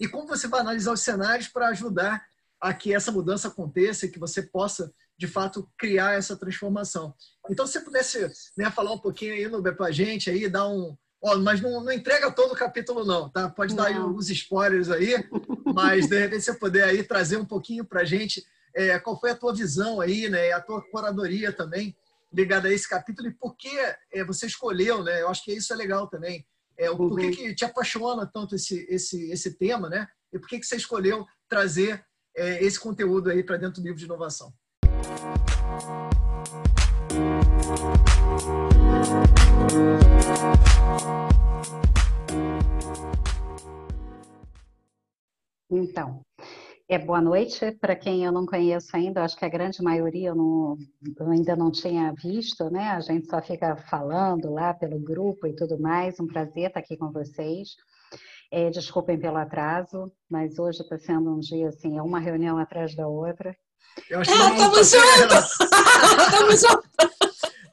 [0.00, 2.24] E como você vai analisar os cenários para ajudar
[2.62, 7.12] a que essa mudança aconteça e que você possa, de fato, criar essa transformação.
[7.50, 10.68] Então, se você pudesse né, falar um pouquinho aí no para a gente, aí, dar
[10.68, 10.96] um.
[11.20, 13.48] Ó, mas não, não entrega todo o capítulo, não, tá?
[13.48, 15.14] Pode dar aí alguns spoilers aí,
[15.74, 18.44] Mas, de repente, você puder aí trazer um pouquinho para a gente
[18.74, 20.52] é, qual foi a tua visão aí, né?
[20.52, 21.96] A tua curadoria também
[22.32, 23.70] ligada a esse capítulo e por que
[24.12, 25.20] é, você escolheu, né?
[25.20, 26.46] Eu acho que isso é legal também.
[26.78, 27.32] É, o, Por que, uhum.
[27.32, 30.08] que te apaixona tanto esse, esse, esse tema, né?
[30.32, 32.02] E por que, que você escolheu trazer
[32.36, 34.52] é, esse conteúdo aí para dentro do livro de inovação?
[45.70, 46.20] Então,
[46.88, 47.72] é, boa noite.
[47.72, 50.76] Para quem eu não conheço ainda, acho que a grande maioria eu, não,
[51.18, 52.90] eu, ainda não tinha visto, né?
[52.90, 56.20] A gente só fica falando lá pelo grupo e tudo mais.
[56.20, 57.76] Um prazer estar aqui com vocês.
[58.54, 62.94] É, desculpem pelo atraso, mas hoje está sendo um dia assim, é uma reunião atrás
[62.94, 63.56] da outra.
[64.10, 65.60] Eu acho que é, estamos juntos!
[66.28, 67.12] Estamos juntos!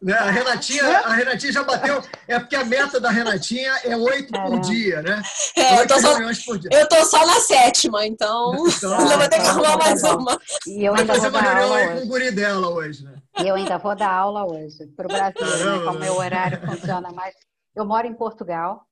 [0.01, 0.13] Né?
[0.13, 2.01] A, Renatinha, a Renatinha já bateu.
[2.29, 5.21] É porque a meta da Renatinha é oito por dia, né?
[5.57, 9.47] É, eu, tô só, eu tô só na sétima, então, então ainda vou ter que
[9.47, 10.39] arrumar mais uma.
[10.65, 13.15] E eu Vai ainda fazer vou uma reunião aí com o guri dela hoje, né?
[13.43, 15.85] E eu ainda vou dar aula hoje para o Brasil, né?
[15.85, 17.35] Como meu horário funciona mais.
[17.75, 18.85] Eu moro em Portugal,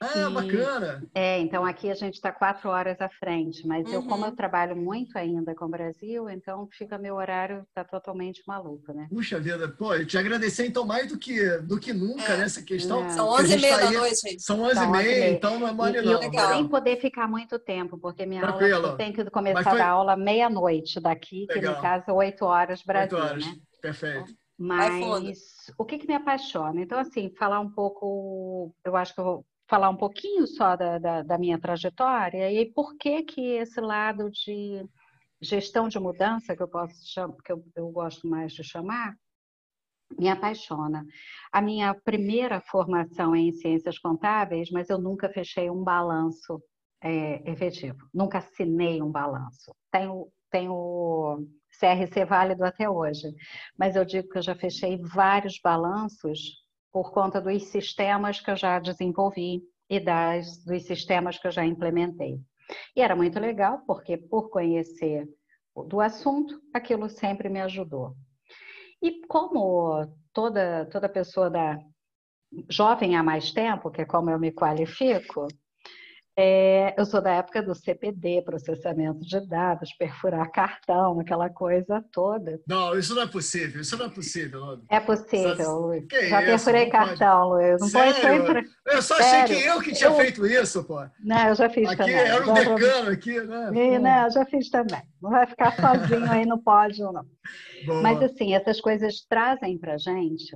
[0.00, 1.02] ah, e, bacana!
[1.14, 3.94] É, então aqui a gente está quatro horas à frente, mas uhum.
[3.94, 4.36] eu, como eu uhum.
[4.36, 9.06] trabalho muito ainda com o Brasil, então fica meu horário está totalmente maluco, né?
[9.10, 12.36] Puxa vida, pô, eu te agradecer então mais do que, do que nunca é.
[12.36, 13.04] nessa questão.
[13.04, 13.08] É.
[13.10, 14.42] São onze e meia tá da noite, gente.
[14.42, 16.22] São onze e meia, então não é mole não.
[16.22, 18.86] E eu sem poder ficar muito tempo, porque minha Tranquilo.
[18.86, 19.80] aula, tenho que começar foi...
[19.80, 21.72] a aula meia-noite daqui, Legal.
[21.72, 23.46] que no caso oito horas Brasil, horas.
[23.46, 23.56] né?
[23.80, 24.32] Perfeito.
[24.58, 25.38] Mas
[25.76, 26.80] o que, que me apaixona?
[26.80, 30.98] Então, assim, falar um pouco, eu acho que eu vou falar um pouquinho só da,
[30.98, 34.84] da, da, minha trajetória e por que que esse lado de
[35.40, 39.14] gestão de mudança que eu posso chamar, que eu, eu gosto mais de chamar
[40.18, 41.04] me apaixona.
[41.52, 46.62] A minha primeira formação é em ciências contábeis, mas eu nunca fechei um balanço
[47.02, 49.74] é, efetivo, nunca assinei um balanço.
[49.90, 51.44] Tenho, tenho
[51.78, 53.34] CRC válido até hoje,
[53.78, 58.56] mas eu digo que eu já fechei vários balanços por conta dos sistemas que eu
[58.56, 62.40] já desenvolvi e das, dos sistemas que eu já implementei.
[62.94, 65.28] E era muito legal, porque por conhecer
[65.86, 68.14] do assunto, aquilo sempre me ajudou.
[69.02, 71.78] E como toda, toda pessoa da
[72.70, 75.46] jovem há mais tempo, que é como eu me qualifico,
[76.38, 82.60] é, eu sou da época do CPD, processamento de dados, perfurar cartão, aquela coisa toda.
[82.68, 84.60] Não, isso não é possível, isso não é possível.
[84.60, 84.80] Luiz.
[84.90, 86.04] É possível, Luiz.
[86.10, 86.50] Já isso?
[86.50, 87.64] perfurei não cartão, pode...
[87.64, 87.80] Luiz.
[87.80, 88.44] Não Sério?
[88.44, 89.56] pode Eu só achei Sério?
[89.56, 90.16] que eu que tinha eu...
[90.16, 91.00] feito isso, pô.
[91.20, 92.14] Não, eu já fiz aqui, também.
[92.14, 93.70] Era um decano aqui, né?
[93.72, 95.02] E, não, eu já fiz também.
[95.22, 97.24] Não vai ficar sozinho aí no pódio, não.
[97.86, 98.02] Boa.
[98.02, 100.54] Mas, assim, essas coisas trazem pra gente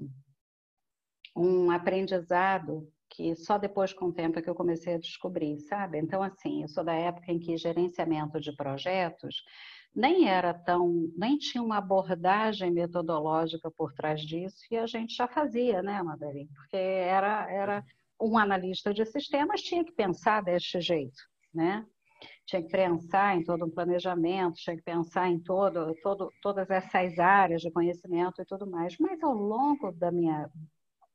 [1.34, 5.98] um aprendizado que só depois com o tempo é que eu comecei a descobrir, sabe?
[5.98, 9.42] Então, assim, eu sou da época em que gerenciamento de projetos
[9.94, 15.26] nem era tão, nem tinha uma abordagem metodológica por trás disso e a gente já
[15.26, 16.46] fazia, né, Madarim?
[16.54, 17.84] Porque era, era
[18.20, 21.18] um analista de sistemas tinha que pensar deste jeito,
[21.52, 21.84] né?
[22.46, 27.18] Tinha que pensar em todo um planejamento, tinha que pensar em todo, todo, todas essas
[27.18, 28.96] áreas de conhecimento e tudo mais.
[28.98, 30.48] Mas ao longo da minha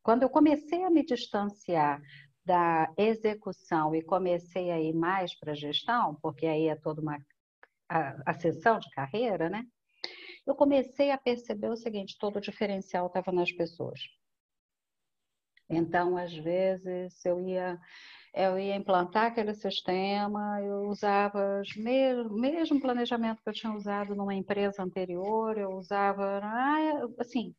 [0.05, 1.99] quando eu comecei a me distanciar
[2.45, 7.17] da execução e comecei a ir mais para a gestão, porque aí é toda uma
[7.89, 9.63] a, a sessão de carreira, né?
[10.45, 13.99] Eu comecei a perceber o seguinte: todo o diferencial estava nas pessoas.
[15.67, 17.79] Então, às vezes, eu ia
[18.31, 24.13] eu ia implantar aquele sistema, eu usava o mesmo, mesmo planejamento que eu tinha usado
[24.13, 27.55] numa empresa anterior, eu usava, ah, assim,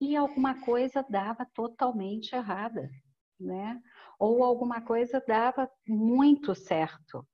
[0.00, 2.90] e alguma coisa dava totalmente errada,
[3.40, 3.80] né?
[4.18, 7.26] Ou alguma coisa dava muito certo.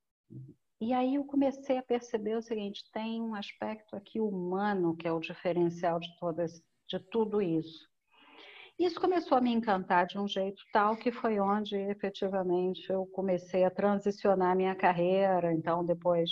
[0.80, 5.12] E aí eu comecei a perceber o seguinte: tem um aspecto aqui humano que é
[5.12, 7.90] o diferencial de todas, de tudo isso.
[8.78, 13.64] Isso começou a me encantar de um jeito tal que foi onde efetivamente eu comecei
[13.64, 15.52] a transicionar minha carreira.
[15.52, 16.30] Então depois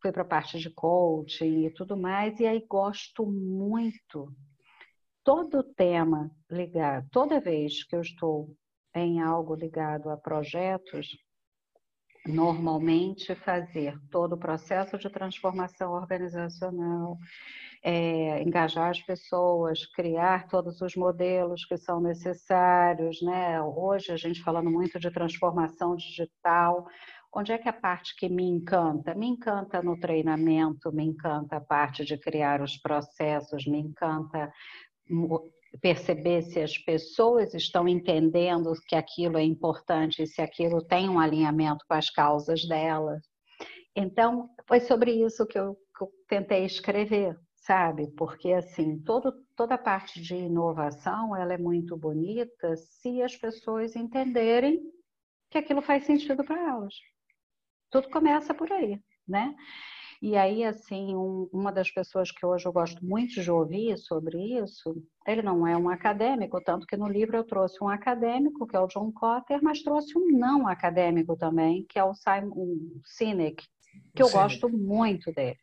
[0.00, 2.38] fui para a parte de coaching e tudo mais.
[2.38, 4.32] E aí gosto muito
[5.28, 8.56] todo tema ligado, toda vez que eu estou
[8.94, 11.18] em algo ligado a projetos,
[12.26, 17.18] normalmente fazer todo o processo de transformação organizacional,
[17.82, 23.60] é, engajar as pessoas, criar todos os modelos que são necessários, né?
[23.60, 26.86] Hoje a gente falando muito de transformação digital,
[27.30, 29.14] onde é que a parte que me encanta?
[29.14, 34.50] Me encanta no treinamento, me encanta a parte de criar os processos, me encanta
[35.80, 41.84] perceber se as pessoas estão entendendo que aquilo é importante, se aquilo tem um alinhamento
[41.86, 43.22] com as causas delas.
[43.94, 48.08] Então, foi sobre isso que eu, que eu tentei escrever, sabe?
[48.16, 53.96] Porque, assim, todo, toda a parte de inovação, ela é muito bonita se as pessoas
[53.96, 54.80] entenderem
[55.50, 56.94] que aquilo faz sentido para elas.
[57.90, 59.54] Tudo começa por aí, né?
[60.20, 64.58] E aí, assim, um, uma das pessoas que hoje eu gosto muito de ouvir sobre
[64.58, 68.74] isso, ele não é um acadêmico, tanto que no livro eu trouxe um acadêmico, que
[68.74, 73.64] é o John Cotter, mas trouxe um não acadêmico também, que é o Simon Sinek,
[74.14, 75.58] que eu gosto muito dele.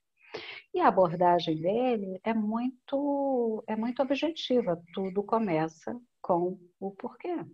[0.74, 4.82] E a abordagem dele é muito, é muito objetiva.
[4.94, 7.46] Tudo começa com o porquê.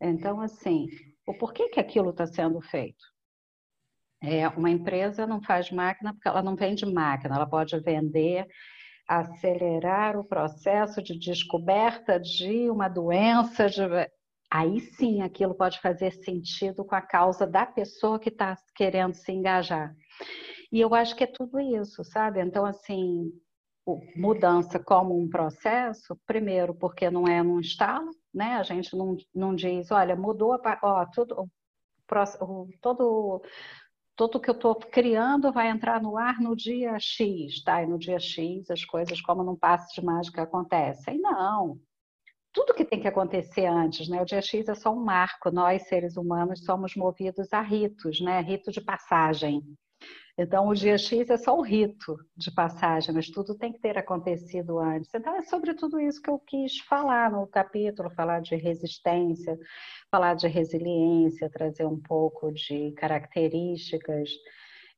[0.00, 0.86] Então, assim,
[1.26, 3.04] o porquê que aquilo está sendo feito?
[4.20, 8.46] É, uma empresa não faz máquina porque ela não vende máquina, ela pode vender,
[9.06, 13.68] acelerar o processo de descoberta de uma doença.
[13.68, 13.82] De...
[14.50, 19.30] Aí sim aquilo pode fazer sentido com a causa da pessoa que está querendo se
[19.30, 19.94] engajar.
[20.72, 22.40] E eu acho que é tudo isso, sabe?
[22.40, 23.32] Então, assim,
[24.16, 28.56] mudança como um processo, primeiro, porque não é num estalo, né?
[28.56, 31.48] A gente não, não diz, olha, mudou, a, ó, tudo,
[32.40, 33.42] o, todo
[34.18, 37.84] tudo que eu estou criando vai entrar no ar no dia X, tá?
[37.84, 41.20] E no dia X as coisas, como num passe de mágica, acontecem.
[41.20, 41.78] Não.
[42.52, 44.20] Tudo que tem que acontecer antes, né?
[44.20, 45.52] O dia X é só um marco.
[45.52, 48.40] Nós, seres humanos, somos movidos a ritos, né?
[48.40, 49.62] Rito de passagem.
[50.40, 53.98] Então, o dia X é só um rito de passagem, mas tudo tem que ter
[53.98, 55.12] acontecido antes.
[55.12, 59.58] Então, é sobre tudo isso que eu quis falar no capítulo, falar de resistência,
[60.08, 64.30] falar de resiliência, trazer um pouco de características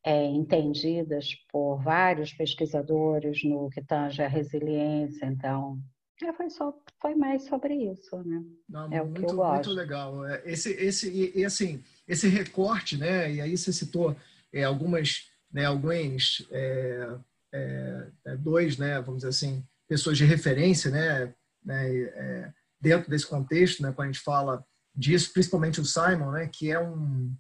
[0.05, 5.25] é, entendidas por vários pesquisadores no que tange a resiliência.
[5.25, 5.79] Então,
[6.23, 8.45] é, foi, só, foi mais sobre isso, né?
[8.69, 9.55] Não, é muito, o que eu gosto.
[9.55, 10.27] Muito legal.
[10.27, 13.33] É, esse, esse, e, e, assim, esse recorte, né?
[13.33, 14.15] E aí você citou
[14.53, 17.09] é, algumas né, alguns é,
[17.53, 21.35] é, é, dois, né, vamos dizer assim, pessoas de referência, né,
[21.65, 26.49] né é, dentro desse contexto, né, quando a gente fala disso, principalmente o Simon, né,
[26.53, 27.35] que é um,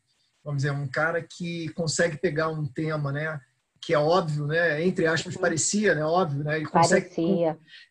[0.44, 3.40] vamos dizer, um cara que consegue pegar um tema, né,
[3.80, 5.40] que é óbvio, né, entre aspas, uhum.
[5.40, 7.08] parecia, né, óbvio, né, e consegue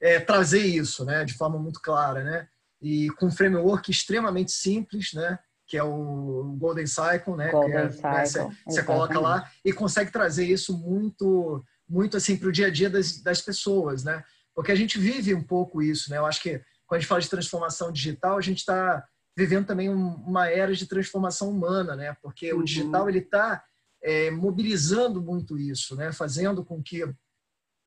[0.01, 2.47] é, trazer isso, né, de forma muito clara, né,
[2.81, 7.51] e com um framework extremamente simples, né, que é o Golden Cycle, né?
[7.51, 12.35] Golden é, Cycle, né, você, você coloca lá e consegue trazer isso muito, muito assim
[12.35, 14.23] para o dia a dia das, das pessoas, né?
[14.55, 16.17] Porque a gente vive um pouco isso, né?
[16.17, 19.05] Eu acho que quando a gente fala de transformação digital, a gente está
[19.37, 22.17] vivendo também um, uma era de transformação humana, né?
[22.19, 22.61] Porque uhum.
[22.61, 23.63] o digital ele está
[24.03, 26.11] é, mobilizando muito isso, né?
[26.11, 27.03] Fazendo com que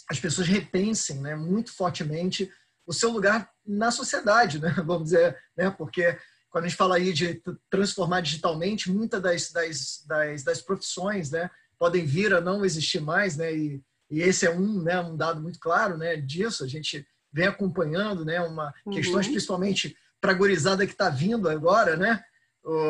[0.09, 1.35] as pessoas repensem, né?
[1.35, 2.49] Muito fortemente
[2.87, 4.71] o seu lugar na sociedade, né?
[4.87, 5.69] Vamos dizer, né?
[5.69, 6.17] Porque
[6.53, 11.51] quando a gente fala aí de transformar digitalmente, muitas das, das, das, das, profissões né,
[11.79, 15.41] podem vir a não existir mais, né, e, e esse é um, né, um dado
[15.41, 16.63] muito claro né, disso.
[16.63, 18.93] A gente vem acompanhando né, uma, uhum.
[18.93, 22.23] questões principalmente para a gurizada que está vindo agora, né,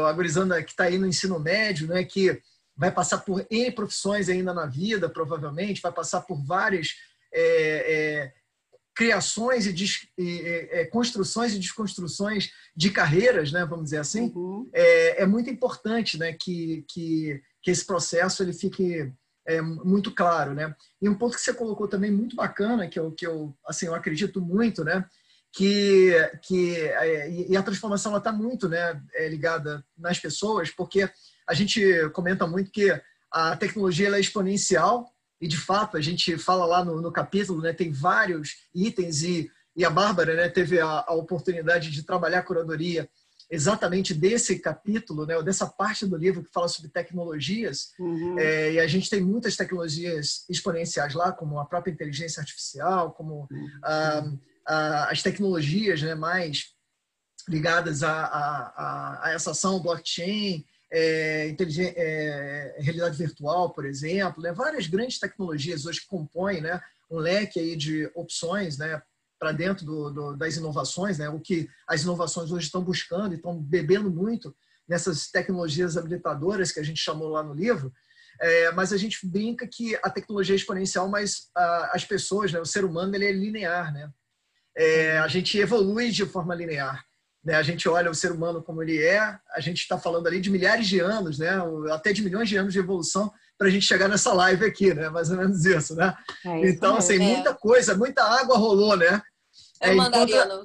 [0.07, 2.42] a gurizada que está aí no ensino médio, né, que
[2.77, 6.96] vai passar por N profissões ainda na vida, provavelmente, vai passar por várias
[7.33, 7.44] é,
[7.94, 8.33] é,
[8.94, 14.68] criações e, des, e é, construções e desconstruções de carreiras, né, vamos dizer assim, uhum.
[14.72, 19.11] é, é, muito importante né, que, que, que esse processo ele fique
[19.46, 20.55] é, muito claro.
[20.55, 20.74] Né?
[21.00, 23.94] E um ponto que você colocou também muito bacana, que eu, que eu, assim, eu
[23.94, 25.05] acredito muito, né,
[25.52, 31.09] que, que é, e a transformação está muito né, é, ligada nas pessoas, porque
[31.46, 32.90] a gente comenta muito que
[33.31, 35.12] a tecnologia é exponencial
[35.42, 39.50] e de fato a gente fala lá no, no capítulo, né, tem vários itens e,
[39.74, 43.11] e a Bárbara né, teve a, a oportunidade de trabalhar a curadoria
[43.50, 47.88] exatamente desse capítulo, né, ou dessa parte do livro que fala sobre tecnologias.
[47.98, 48.38] Uhum.
[48.38, 53.48] É, e a gente tem muitas tecnologias exponenciais lá, como a própria inteligência artificial, como
[53.50, 53.70] uhum.
[53.83, 54.24] a,
[54.64, 56.72] a, as tecnologias né, mais
[57.48, 61.57] ligadas a, a, a, essa ação blockchain, é,
[61.97, 64.53] é, realidade virtual, por exemplo, né?
[64.53, 66.80] várias grandes tecnologias hoje que compõem né,
[67.11, 69.01] um leque aí de opções né,
[69.38, 73.36] para dentro do, do, das inovações, né, o que as inovações hoje estão buscando e
[73.36, 74.55] estão bebendo muito
[74.86, 77.90] nessas tecnologias habilitadoras que a gente chamou lá no livro.
[78.40, 82.61] É, mas a gente brinca que a tecnologia é exponencial, mas a, as pessoas, né,
[82.61, 83.93] o ser humano, ele é linear.
[83.93, 84.11] Né?
[84.76, 87.03] É, a gente evolui de forma linear.
[87.45, 87.55] Né?
[87.55, 89.20] A gente olha o ser humano como ele é,
[89.55, 91.51] a gente está falando ali de milhares de anos, né?
[91.93, 95.09] até de milhões de anos de evolução para a gente chegar nessa live aqui, né?
[95.09, 95.95] mais ou menos isso.
[95.95, 96.14] Né?
[96.45, 97.18] É isso então, assim, é.
[97.18, 99.20] muita coisa, muita água rolou, né?
[99.80, 100.64] É, é Mandarino.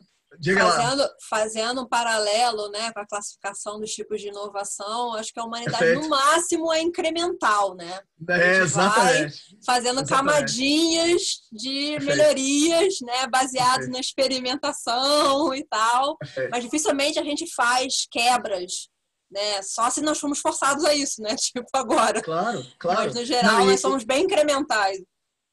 [0.57, 5.43] Fazendo, fazendo um paralelo né, com a classificação dos tipos de inovação, acho que a
[5.43, 6.01] humanidade, Perfeito.
[6.01, 7.99] no máximo, é incremental, né?
[8.29, 9.57] É, exatamente.
[9.65, 10.09] fazendo exatamente.
[10.09, 11.21] camadinhas
[11.51, 12.05] de Perfeito.
[12.05, 13.93] melhorias, né, baseado Perfeito.
[13.93, 16.17] na experimentação e tal.
[16.51, 18.89] Mas dificilmente a gente faz quebras
[19.29, 19.61] né?
[19.61, 21.35] Só se nós formos forçados a isso, né?
[21.37, 22.21] Tipo agora.
[22.21, 23.01] Claro, claro.
[23.05, 24.99] Mas no geral Não, e, nós somos bem incrementais.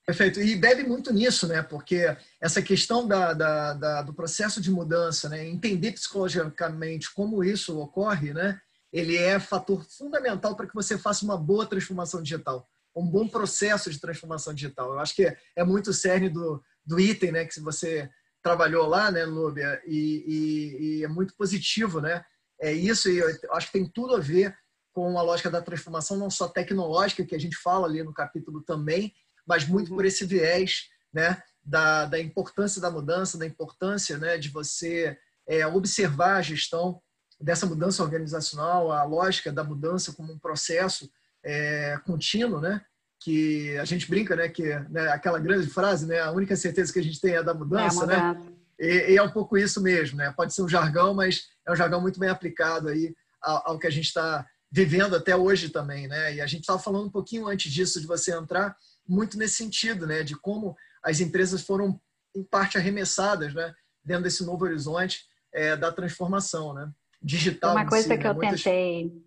[0.07, 0.41] Perfeito.
[0.41, 1.63] E bebe muito nisso, né?
[1.63, 5.47] Porque essa questão da, da, da, do processo de mudança, né?
[5.47, 8.61] entender psicologicamente como isso ocorre, né?
[8.93, 13.91] ele é fator fundamental para que você faça uma boa transformação digital, um bom processo
[13.91, 14.93] de transformação digital.
[14.93, 17.45] Eu acho que é, muito cerne do, do item né?
[17.45, 18.09] que você
[18.41, 19.83] trabalhou lá, né, Lúbia?
[19.87, 22.23] E, e, e é muito positivo, né?
[22.61, 24.57] É isso, e eu acho que tem tudo a ver
[24.93, 28.63] com a lógica da transformação, não só tecnológica, que a gente fala ali no capítulo
[28.63, 29.13] também,
[29.47, 34.49] mas muito por esse viés né, da, da importância da mudança, da importância né, de
[34.49, 35.17] você
[35.47, 37.01] é, observar a gestão
[37.41, 41.11] dessa mudança organizacional, a lógica da mudança como um processo
[41.45, 42.81] é, contínuo, né?
[43.21, 44.49] Que a gente brinca, né?
[44.49, 46.21] Que né, aquela grande frase, né?
[46.21, 48.43] A única certeza que a gente tem é da mudança, é né?
[48.79, 50.33] E, e, é um pouco isso mesmo, né?
[50.37, 53.87] Pode ser um jargão, mas é um jargão muito bem aplicado aí ao, ao que
[53.87, 56.35] a gente está vivendo até hoje também, né?
[56.35, 58.75] E a gente estava falando um pouquinho antes disso de você entrar
[59.07, 62.01] muito nesse sentido, né, de como as empresas foram
[62.35, 63.75] em parte arremessadas, né,
[64.05, 66.91] dentro desse novo horizonte é, da transformação, né,
[67.23, 67.73] digital.
[67.73, 68.31] Uma coisa si, que né?
[68.31, 68.63] eu Muitas...
[68.63, 69.23] tentei,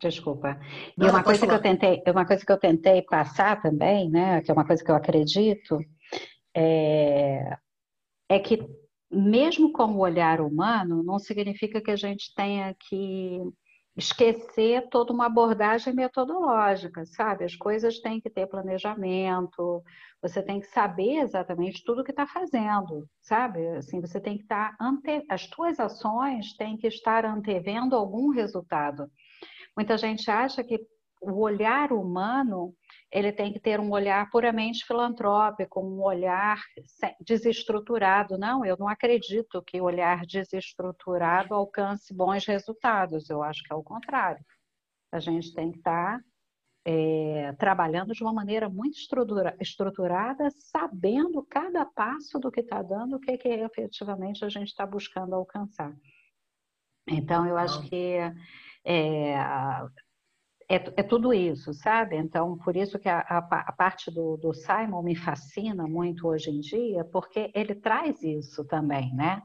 [0.00, 0.58] desculpa,
[0.96, 1.52] e Não, uma coisa falar.
[1.52, 4.82] que eu tentei, uma coisa que eu tentei passar também, né, que é uma coisa
[4.82, 5.78] que eu acredito,
[6.54, 7.56] é,
[8.28, 8.66] é que
[9.10, 13.40] mesmo com o olhar humano, não significa que a gente tenha que
[13.96, 17.44] esquecer toda uma abordagem metodológica, sabe?
[17.44, 19.82] As coisas têm que ter planejamento,
[20.20, 23.66] você tem que saber exatamente tudo que está fazendo, sabe?
[23.68, 25.24] Assim, você tem que estar tá ante...
[25.30, 29.10] as tuas ações têm que estar antevendo algum resultado.
[29.74, 30.78] Muita gente acha que
[31.20, 32.74] o olhar humano
[33.16, 36.60] ele tem que ter um olhar puramente filantrópico, um olhar
[37.18, 38.36] desestruturado.
[38.36, 43.30] Não, eu não acredito que o olhar desestruturado alcance bons resultados.
[43.30, 44.44] Eu acho que é o contrário.
[45.10, 46.20] A gente tem que estar
[46.84, 53.16] é, trabalhando de uma maneira muito estrutura, estruturada, sabendo cada passo do que está dando,
[53.16, 55.96] o que, que efetivamente a gente está buscando alcançar.
[57.08, 58.18] Então, eu acho que
[58.84, 59.36] é,
[60.68, 62.16] é, é, tudo isso, sabe?
[62.16, 66.50] Então, por isso que a, a, a parte do, do, Simon me fascina muito hoje
[66.50, 69.42] em dia, porque ele traz isso também, né?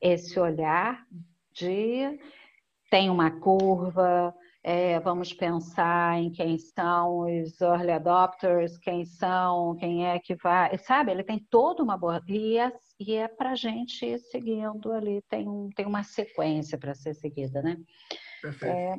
[0.00, 1.04] Esse olhar
[1.52, 2.18] de
[2.88, 10.06] tem uma curva, é, vamos pensar em quem são os early adopters, quem são, quem
[10.06, 11.10] é que vai, sabe?
[11.10, 15.48] Ele tem toda uma boa e é, e é para gente ir seguindo ali, tem,
[15.48, 17.76] um, tem uma sequência para ser seguida, né?
[18.42, 18.76] Perfeito.
[18.76, 18.96] É,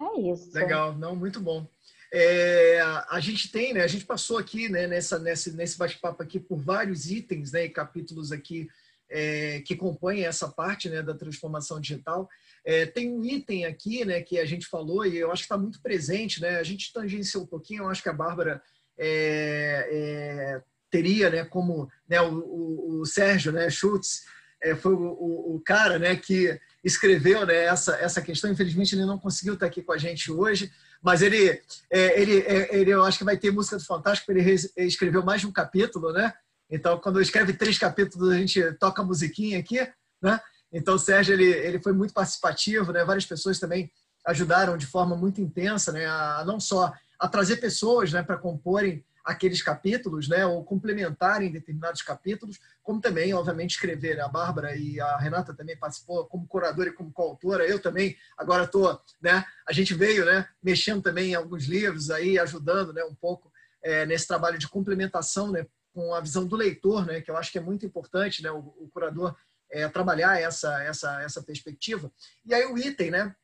[0.00, 0.50] é isso.
[0.52, 1.66] Legal, não, muito bom.
[2.12, 2.80] É,
[3.10, 3.82] a gente tem, né?
[3.82, 4.86] A gente passou aqui, né?
[4.86, 7.64] Nessa, nesse, nesse bate-papo aqui por vários itens, né?
[7.64, 8.68] E capítulos aqui
[9.10, 11.02] é, que compõem essa parte, né?
[11.02, 12.28] Da transformação digital.
[12.64, 14.22] É, tem um item aqui, né?
[14.22, 16.58] Que a gente falou e eu acho que está muito presente, né?
[16.58, 17.84] A gente tangenciou um pouquinho.
[17.84, 18.62] Eu acho que a Bárbara
[18.96, 21.44] é, é, teria, né?
[21.44, 22.20] Como né?
[22.20, 23.68] O, o, o Sérgio, né?
[23.68, 24.24] Schultz
[24.62, 26.16] é, foi o, o, o cara, né?
[26.16, 28.50] Que escreveu né, essa, essa questão.
[28.50, 30.70] Infelizmente, ele não conseguiu estar aqui com a gente hoje,
[31.02, 31.60] mas ele,
[31.90, 35.40] é, ele, é, ele eu acho que vai ter música do Fantástico, ele escreveu mais
[35.40, 36.32] de um capítulo, né?
[36.70, 39.80] Então, quando escreve três capítulos, a gente toca a musiquinha aqui,
[40.22, 40.40] né?
[40.72, 43.04] Então, o Sérgio, ele, ele foi muito participativo, né?
[43.04, 43.90] Várias pessoas também
[44.24, 46.06] ajudaram de forma muito intensa, né?
[46.06, 52.00] A, não só a trazer pessoas, né, para comporem aqueles capítulos, né, ou complementarem determinados
[52.00, 54.20] capítulos, como também, obviamente, escrever.
[54.20, 57.66] A Bárbara e a Renata também participou como curadora e como coautora.
[57.66, 62.38] Eu também agora estou, né, a gente veio, né, mexendo também em alguns livros aí,
[62.38, 63.52] ajudando, né, um pouco
[63.82, 67.50] é, nesse trabalho de complementação, né, com a visão do leitor, né, que eu acho
[67.50, 69.34] que é muito importante, né, o, o curador
[69.68, 72.12] é, trabalhar essa, essa, essa perspectiva.
[72.44, 73.34] E aí o item, né,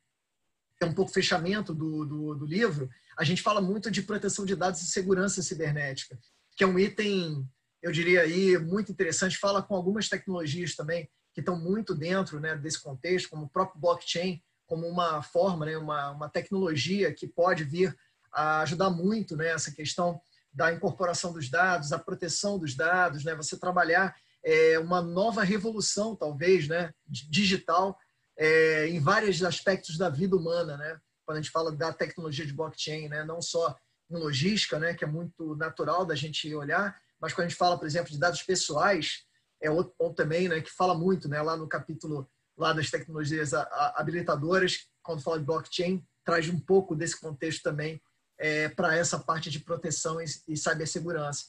[0.79, 4.55] é um pouco fechamento do, do, do livro, a gente fala muito de proteção de
[4.55, 6.17] dados e segurança cibernética,
[6.55, 7.47] que é um item,
[7.81, 9.37] eu diria aí, muito interessante.
[9.37, 13.81] Fala com algumas tecnologias também que estão muito dentro né, desse contexto, como o próprio
[13.81, 17.95] blockchain, como uma forma, né, uma, uma tecnologia que pode vir
[18.31, 20.19] a ajudar muito né, questão
[20.51, 26.15] da incorporação dos dados, a proteção dos dados, né, você trabalhar é, uma nova revolução,
[26.15, 27.97] talvez, né, digital,
[28.37, 30.99] é, em vários aspectos da vida humana, né?
[31.25, 33.23] Quando a gente fala da tecnologia de blockchain, né?
[33.23, 33.75] não só
[34.09, 34.93] em logística, né?
[34.93, 38.19] que é muito natural da gente olhar, mas quando a gente fala, por exemplo, de
[38.19, 39.25] dados pessoais,
[39.61, 43.53] é outro ponto também, né, que fala muito, né, lá no capítulo lá das tecnologias
[43.95, 48.01] habilitadoras, quando fala de blockchain, traz um pouco desse contexto também
[48.37, 51.45] é, para essa parte de proteção e, cibersegurança.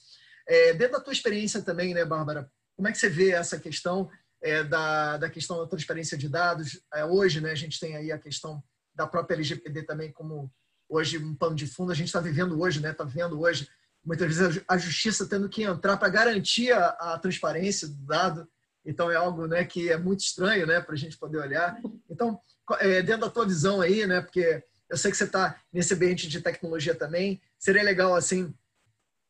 [0.46, 4.08] É, dentro da tua experiência também, né, Bárbara, como é que você vê essa questão
[4.42, 6.80] é, da, da questão da transparência de dados?
[6.94, 8.62] É, hoje, né, a gente tem aí a questão
[8.94, 10.50] da própria LGPD também como
[10.88, 11.92] hoje um pano de fundo.
[11.92, 13.68] A gente está vivendo hoje, né, está vendo hoje
[14.04, 18.46] muitas vezes a justiça tendo que entrar para garantir a, a, transparência do dado.
[18.84, 21.80] Então é algo, né, que é muito estranho, né, para a gente poder olhar.
[22.08, 22.38] Então,
[22.80, 26.28] é, dentro da tua visão aí, né, porque eu sei que você está nesse ambiente
[26.28, 28.54] de tecnologia também, seria legal assim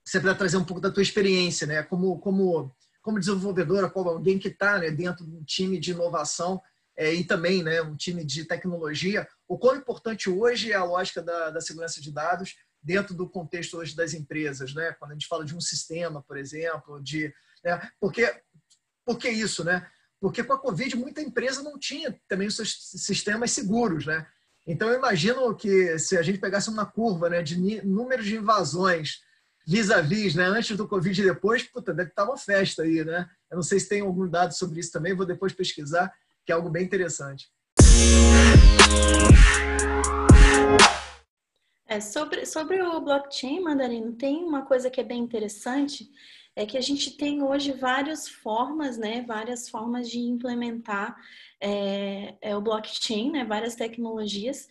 [0.05, 4.39] você puder trazer um pouco da tua experiência, né, como como como desenvolvedora, como alguém
[4.39, 6.61] que está né, dentro de um time de inovação
[6.97, 11.23] é, e também né, um time de tecnologia, o quão importante hoje é a lógica
[11.23, 14.93] da, da segurança de dados dentro do contexto hoje das empresas, né?
[14.99, 17.33] Quando a gente fala de um sistema, por exemplo, de,
[17.65, 17.91] né?
[17.99, 18.31] porque
[19.05, 19.87] por que isso, né?
[20.21, 24.27] Porque com a Covid muita empresa não tinha também os seus sistemas seguros, né?
[24.67, 29.21] Então eu imagino que se a gente pegasse uma curva, né, de número de invasões
[29.67, 33.29] vis-a-vis, -vis, né, antes do Covid e depois, puta, deve estar uma festa aí, né?
[33.51, 36.13] Eu não sei se tem algum dado sobre isso também, vou depois pesquisar,
[36.45, 37.49] que é algo bem interessante.
[41.87, 46.11] É, sobre, sobre o blockchain, Mandarino, tem uma coisa que é bem interessante,
[46.57, 51.17] é que a gente tem hoje várias formas, né, várias formas de implementar
[51.61, 54.69] é, é, o blockchain, né, várias tecnologias,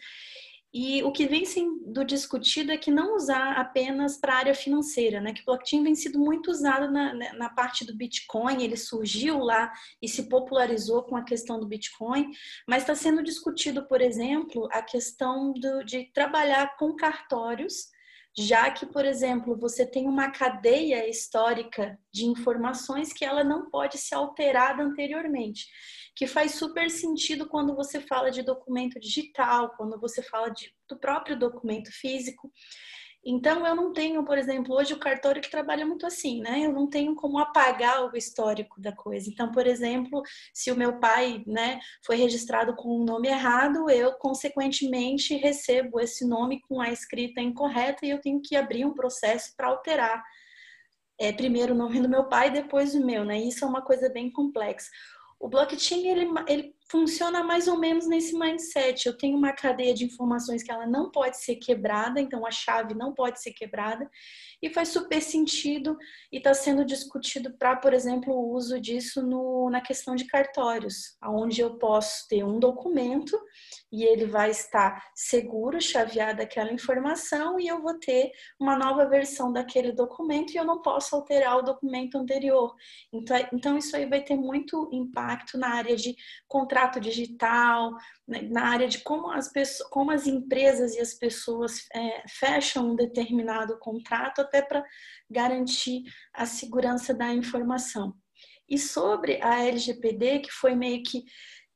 [0.74, 5.22] e o que vem sendo discutido é que não usar apenas para a área financeira,
[5.22, 5.32] né?
[5.32, 9.72] Que o blockchain vem sido muito usado na, na parte do Bitcoin, ele surgiu lá
[10.02, 12.32] e se popularizou com a questão do Bitcoin,
[12.68, 17.93] mas está sendo discutido, por exemplo, a questão do, de trabalhar com cartórios
[18.38, 23.98] já que, por exemplo, você tem uma cadeia histórica de informações que ela não pode
[23.98, 25.68] ser alterada anteriormente,
[26.16, 31.00] que faz super sentido quando você fala de documento digital, quando você fala de, do
[31.00, 32.52] próprio documento físico.
[33.26, 36.66] Então, eu não tenho, por exemplo, hoje o cartório que trabalha muito assim, né?
[36.66, 39.30] Eu não tenho como apagar o histórico da coisa.
[39.30, 40.22] Então, por exemplo,
[40.54, 46.28] se o meu pai, né, foi registrado com um nome errado, eu, consequentemente, recebo esse
[46.28, 50.22] nome com a escrita incorreta e eu tenho que abrir um processo para alterar.
[51.18, 53.40] É, primeiro o nome do meu pai, depois o meu, né?
[53.40, 54.90] Isso é uma coisa bem complexa.
[55.40, 59.08] O blockchain, ele, ele funciona mais ou menos nesse mindset.
[59.08, 62.94] Eu tenho uma cadeia de informações que ela não pode ser quebrada, então a chave
[62.94, 64.08] não pode ser quebrada,
[64.64, 65.98] e faz super sentido
[66.32, 71.18] e está sendo discutido para, por exemplo, o uso disso no, na questão de cartórios,
[71.22, 73.38] onde eu posso ter um documento
[73.92, 79.52] e ele vai estar seguro, chaveado aquela informação, e eu vou ter uma nova versão
[79.52, 82.74] daquele documento e eu não posso alterar o documento anterior.
[83.12, 86.16] Então, então isso aí vai ter muito impacto na área de
[86.48, 87.92] contrato digital,
[88.26, 92.92] né, na área de como as, pessoas, como as empresas e as pessoas é, fecham
[92.92, 94.86] um determinado contrato até para
[95.30, 98.14] garantir a segurança da informação.
[98.70, 101.24] E sobre a LGPD, que foi meio que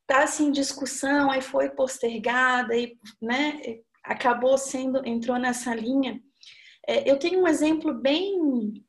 [0.01, 3.59] está assim, em discussão, aí foi postergada e né,
[4.03, 6.21] acabou sendo, entrou nessa linha.
[6.88, 8.86] É, eu tenho um exemplo bem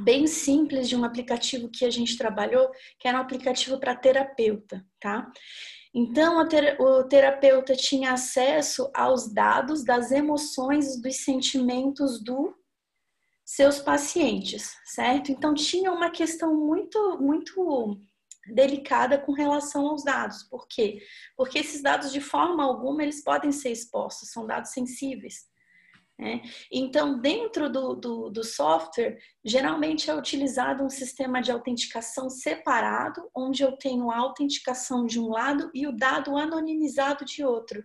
[0.00, 4.82] bem simples de um aplicativo que a gente trabalhou, que era um aplicativo para terapeuta,
[4.98, 5.30] tá?
[5.94, 12.54] Então, ter, o terapeuta tinha acesso aos dados das emoções, dos sentimentos dos
[13.54, 15.30] seus pacientes, certo?
[15.30, 18.00] Então, tinha uma questão muito, muito
[18.46, 20.42] delicada com relação aos dados.
[20.44, 21.02] Por quê?
[21.36, 25.44] Porque esses dados, de forma alguma, eles podem ser expostos, são dados sensíveis.
[26.18, 26.40] Né?
[26.72, 33.62] Então, dentro do, do, do, software, geralmente é utilizado um sistema de autenticação separado, onde
[33.62, 37.84] eu tenho a autenticação de um lado e o dado anonimizado de outro.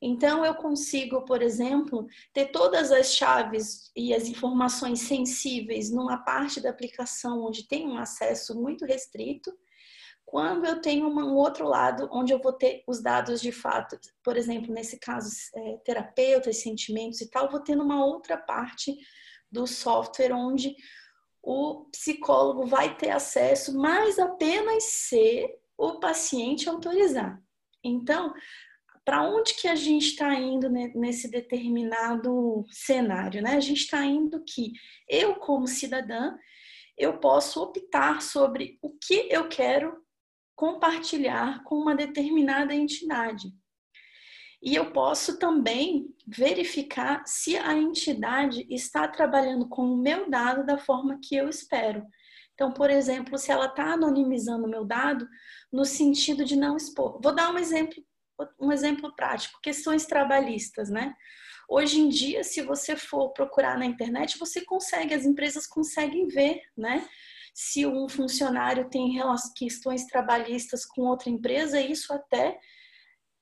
[0.00, 6.60] Então, eu consigo, por exemplo, ter todas as chaves e as informações sensíveis numa parte
[6.60, 9.50] da aplicação onde tem um acesso muito restrito,
[10.26, 14.36] quando eu tenho um outro lado onde eu vou ter os dados de fato, por
[14.36, 18.98] exemplo, nesse caso, é, terapeutas, sentimentos e tal, vou ter numa outra parte
[19.50, 20.74] do software onde
[21.40, 27.40] o psicólogo vai ter acesso, mas apenas se o paciente autorizar.
[27.84, 28.34] Então,
[29.06, 33.52] para onde que a gente está indo nesse determinado cenário, né?
[33.52, 34.72] A gente está indo que
[35.08, 36.36] eu, como cidadã,
[36.98, 39.96] eu posso optar sobre o que eu quero
[40.56, 43.52] compartilhar com uma determinada entidade.
[44.60, 50.78] E eu posso também verificar se a entidade está trabalhando com o meu dado da
[50.78, 52.04] forma que eu espero.
[52.54, 55.28] Então, por exemplo, se ela está anonimizando o meu dado
[55.72, 57.20] no sentido de não expor.
[57.22, 58.02] Vou dar um exemplo,
[58.60, 61.14] um exemplo prático, questões trabalhistas, né?
[61.68, 66.62] Hoje em dia, se você for procurar na internet, você consegue, as empresas conseguem ver,
[66.76, 67.06] né?
[67.54, 69.18] Se um funcionário tem
[69.56, 72.58] questões trabalhistas com outra empresa, isso até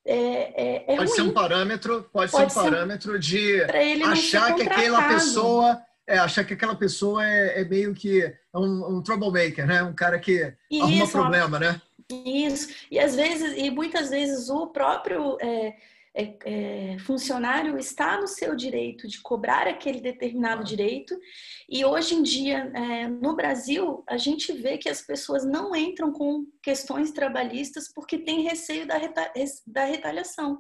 [0.07, 1.17] é, é, é pode ruim.
[1.17, 3.63] ser um parâmetro, pode, pode ser um parâmetro de
[4.05, 8.23] achar que aquela pessoa é, achar que aquela pessoa é, é meio que
[8.55, 9.83] um, um, troublemaker, né?
[9.83, 11.81] Um cara que Isso, arruma problema, né?
[12.11, 12.87] Isso.
[12.91, 15.77] E às vezes, e muitas vezes o próprio é,
[16.17, 21.19] é, é, funcionário está no seu direito de cobrar aquele determinado direito.
[21.69, 26.13] E hoje em dia, é, no Brasil, a gente vê que as pessoas não entram
[26.13, 29.33] com questões trabalhistas porque tem receio da, reta,
[29.67, 30.59] da retaliação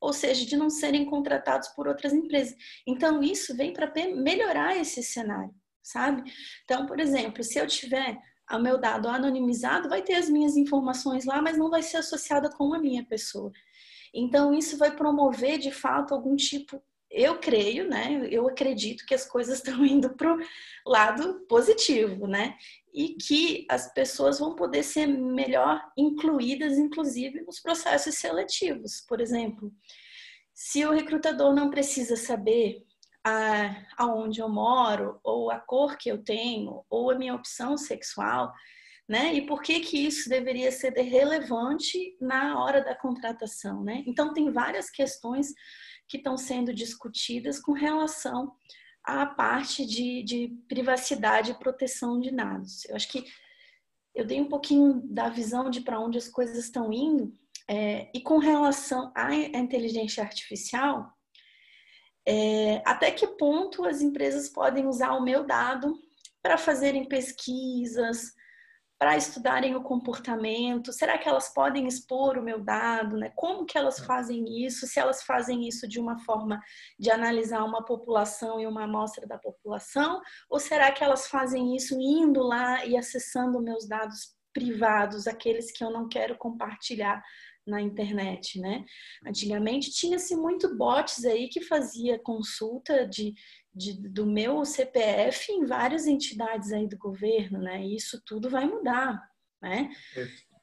[0.00, 2.56] ou seja, de não serem contratados por outras empresas.
[2.86, 6.32] Então, isso vem para melhorar esse cenário, sabe?
[6.64, 8.16] Então, por exemplo, se eu tiver
[8.56, 12.48] o meu dado anonimizado, vai ter as minhas informações lá, mas não vai ser associada
[12.50, 13.52] com a minha pessoa.
[14.12, 16.82] Então, isso vai promover, de fato, algum tipo.
[17.10, 18.26] Eu creio, né?
[18.30, 20.40] Eu acredito que as coisas estão indo para o
[20.86, 22.56] lado positivo, né?
[22.92, 29.00] E que as pessoas vão poder ser melhor incluídas, inclusive, nos processos seletivos.
[29.06, 29.72] Por exemplo,
[30.54, 32.84] se o recrutador não precisa saber
[33.28, 38.52] a, aonde eu moro, ou a cor que eu tenho, ou a minha opção sexual,
[39.06, 39.34] né?
[39.34, 44.02] E por que que isso deveria ser relevante na hora da contratação, né?
[44.06, 45.52] Então tem várias questões
[46.08, 48.52] que estão sendo discutidas com relação
[49.04, 52.86] à parte de, de privacidade e proteção de dados.
[52.86, 53.24] Eu acho que
[54.14, 57.36] eu dei um pouquinho da visão de para onde as coisas estão indo,
[57.68, 61.12] é, e com relação à inteligência artificial,
[62.30, 65.94] é, até que ponto as empresas podem usar o meu dado
[66.42, 68.34] para fazerem pesquisas,
[68.98, 70.92] para estudarem o comportamento?
[70.92, 73.16] Será que elas podem expor o meu dado?
[73.16, 73.32] Né?
[73.34, 74.86] Como que elas fazem isso?
[74.86, 76.60] Se elas fazem isso de uma forma
[76.98, 80.20] de analisar uma população e uma amostra da população?
[80.50, 85.84] Ou será que elas fazem isso indo lá e acessando meus dados privados, aqueles que
[85.84, 87.22] eu não quero compartilhar
[87.68, 88.84] na internet, né?
[89.26, 93.34] Antigamente tinha-se muito bots aí que fazia consulta de
[93.78, 97.80] de, do meu CPF em várias entidades aí do governo, né?
[97.80, 99.22] E isso tudo vai mudar,
[99.62, 99.88] né?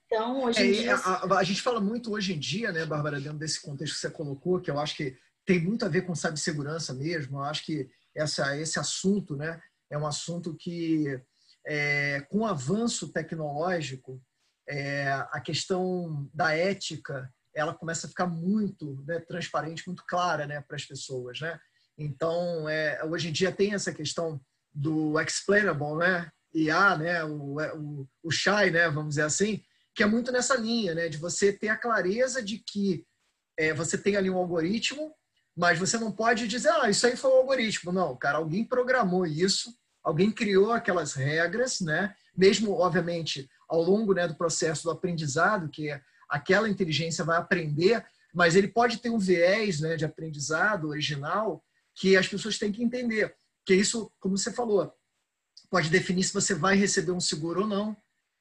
[0.06, 0.96] Então, hoje em é, dia...
[0.96, 4.12] A, a, gente fala muito hoje em dia, né, Bárbara, dentro desse contexto que você
[4.12, 7.90] colocou, que eu acho que tem muito a ver com cibersegurança mesmo, eu acho que
[8.14, 11.06] essa, esse assunto, né, é um assunto que,
[11.66, 14.22] é, com o avanço tecnológico,
[14.68, 20.62] é, a questão da ética, ela começa a ficar muito né, transparente, muito clara né,
[20.62, 21.58] para as pessoas, né?
[21.98, 24.42] Então, é, hoje em dia tem essa questão
[24.74, 26.30] do explainable, né?
[26.54, 27.24] IA, né?
[27.24, 28.90] O, o, o shy, né?
[28.90, 29.62] Vamos dizer assim,
[29.94, 31.08] que é muito nessa linha, né?
[31.08, 33.06] De você ter a clareza de que
[33.58, 35.14] é, você tem ali um algoritmo,
[35.56, 37.94] mas você não pode dizer, ah, isso aí foi um algoritmo.
[37.94, 42.14] Não, cara, alguém programou isso, alguém criou aquelas regras, né?
[42.36, 48.06] Mesmo, obviamente, ao longo né, do processo do aprendizado, que é aquela inteligência vai aprender,
[48.34, 51.64] mas ele pode ter um viés né, de aprendizado original
[51.96, 53.34] que as pessoas têm que entender.
[53.66, 54.94] Que isso, como você falou,
[55.70, 57.96] pode definir se você vai receber um seguro ou não,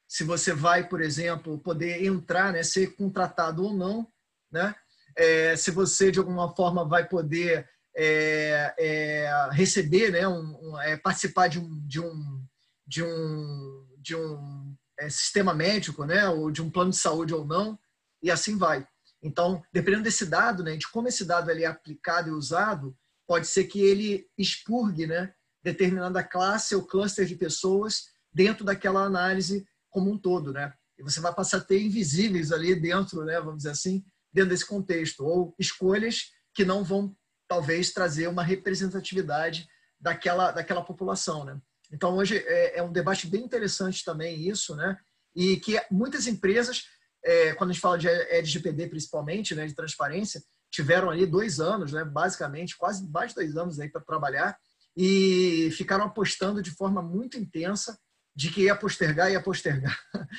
[0.07, 4.07] se você vai, por exemplo, poder entrar, né, ser contratado ou não,
[4.51, 4.75] né?
[5.17, 10.97] É, se você de alguma forma vai poder é, é, receber, né, um, um, é,
[10.97, 12.44] participar de um, de um,
[12.87, 17.45] de um, de um é, sistema médico, né, ou de um plano de saúde ou
[17.45, 17.77] não,
[18.21, 18.87] e assim vai.
[19.21, 22.95] Então, dependendo desse dado, né, de como esse dado é aplicado e usado,
[23.27, 25.33] pode ser que ele expurgue né,
[25.63, 30.53] determinada classe ou cluster de pessoas dentro daquela análise como um todo.
[30.53, 30.71] Né?
[30.97, 34.65] E você vai passar a ter invisíveis ali dentro, né, vamos dizer assim, dentro desse
[34.65, 37.15] contexto, ou escolhas que não vão,
[37.47, 39.67] talvez, trazer uma representatividade
[39.99, 41.43] daquela, daquela população.
[41.45, 41.59] Né?
[41.91, 44.97] Então, hoje é, é um debate bem interessante também isso, né?
[45.35, 46.85] e que muitas empresas,
[47.23, 51.91] é, quando a gente fala de LGPD principalmente, né, de transparência, tiveram ali dois anos,
[51.91, 54.57] né, basicamente, quase mais dois anos aí para trabalhar
[54.95, 57.99] e ficaram apostando de forma muito intensa
[58.33, 59.97] de que ia postergar ia postergar.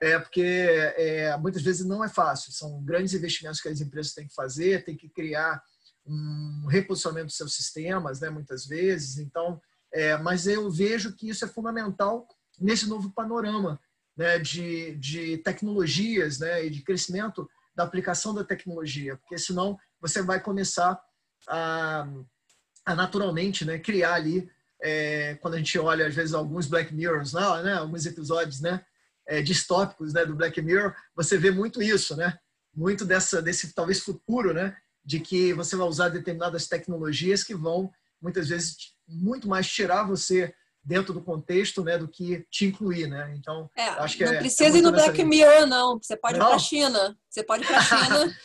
[0.00, 4.26] É, porque é, muitas vezes não é fácil, são grandes investimentos que as empresas têm
[4.26, 5.62] que fazer, têm que criar
[6.04, 9.18] um reposicionamento dos seus sistemas, né, muitas vezes.
[9.18, 9.58] Então,
[9.94, 12.26] é, mas eu vejo que isso é fundamental
[12.60, 13.80] nesse novo panorama
[14.16, 20.22] né, de, de tecnologias né, e de crescimento da aplicação da tecnologia, porque senão você
[20.22, 21.00] vai começar
[21.48, 22.06] a,
[22.84, 24.48] a naturalmente né, criar ali
[24.84, 27.72] é, quando a gente olha, às vezes, alguns Black Mirrors lá, né?
[27.72, 28.84] Alguns episódios, né?
[29.26, 30.26] É, distópicos, né?
[30.26, 32.38] Do Black Mirror, você vê muito isso, né?
[32.74, 34.76] Muito dessa, desse, talvez, futuro, né?
[35.02, 37.90] De que você vai usar determinadas tecnologias que vão,
[38.20, 38.76] muitas vezes,
[39.08, 40.54] muito mais tirar você
[40.84, 43.34] dentro do contexto, né, do que te incluir, né?
[43.38, 45.26] Então, é, acho que não é, precisa é ir no Black linha.
[45.26, 45.98] Mirror, não.
[46.00, 46.46] Você pode não.
[46.46, 47.16] ir para a China.
[47.30, 48.36] Você pode ir para a China.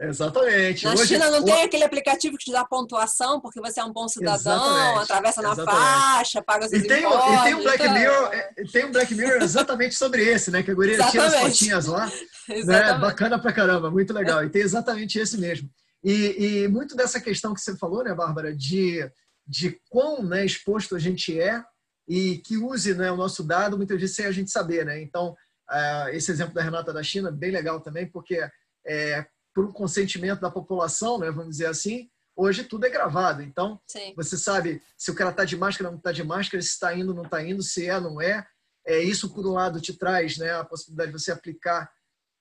[0.00, 0.84] Exatamente.
[0.84, 1.44] Na Hoje, China não o...
[1.44, 5.02] tem aquele aplicativo que te dá pontuação, porque você é um bom cidadão, exatamente.
[5.04, 5.84] atravessa na exatamente.
[5.84, 7.32] faixa, paga os e tem, impostos.
[7.32, 7.94] E tem um Black então...
[7.94, 10.64] Mirror, é, tem um Black Mirror exatamente sobre esse, né?
[10.64, 12.10] Que a guria tira as fotinhas lá.
[12.66, 12.94] né?
[12.98, 14.44] Bacana pra caramba, muito legal.
[14.44, 15.70] E tem exatamente esse mesmo.
[16.04, 19.10] E, e muito dessa questão que você falou, né, Bárbara, de,
[19.46, 21.64] de quão né, exposto a gente é
[22.06, 24.84] e que use né, o nosso dado muitas vezes sem a gente saber.
[24.84, 25.00] Né?
[25.00, 25.34] Então,
[25.70, 28.46] uh, esse exemplo da Renata da China, bem legal também, porque
[28.86, 33.42] é, por um consentimento da população, né, vamos dizer assim, hoje tudo é gravado.
[33.42, 34.12] Então, Sim.
[34.14, 36.94] você sabe se o cara está de máscara ou não está de máscara, se está
[36.94, 38.46] indo ou não está indo, se é ou não é.
[38.86, 39.02] é.
[39.02, 41.90] Isso, por um lado, te traz né, a possibilidade de você aplicar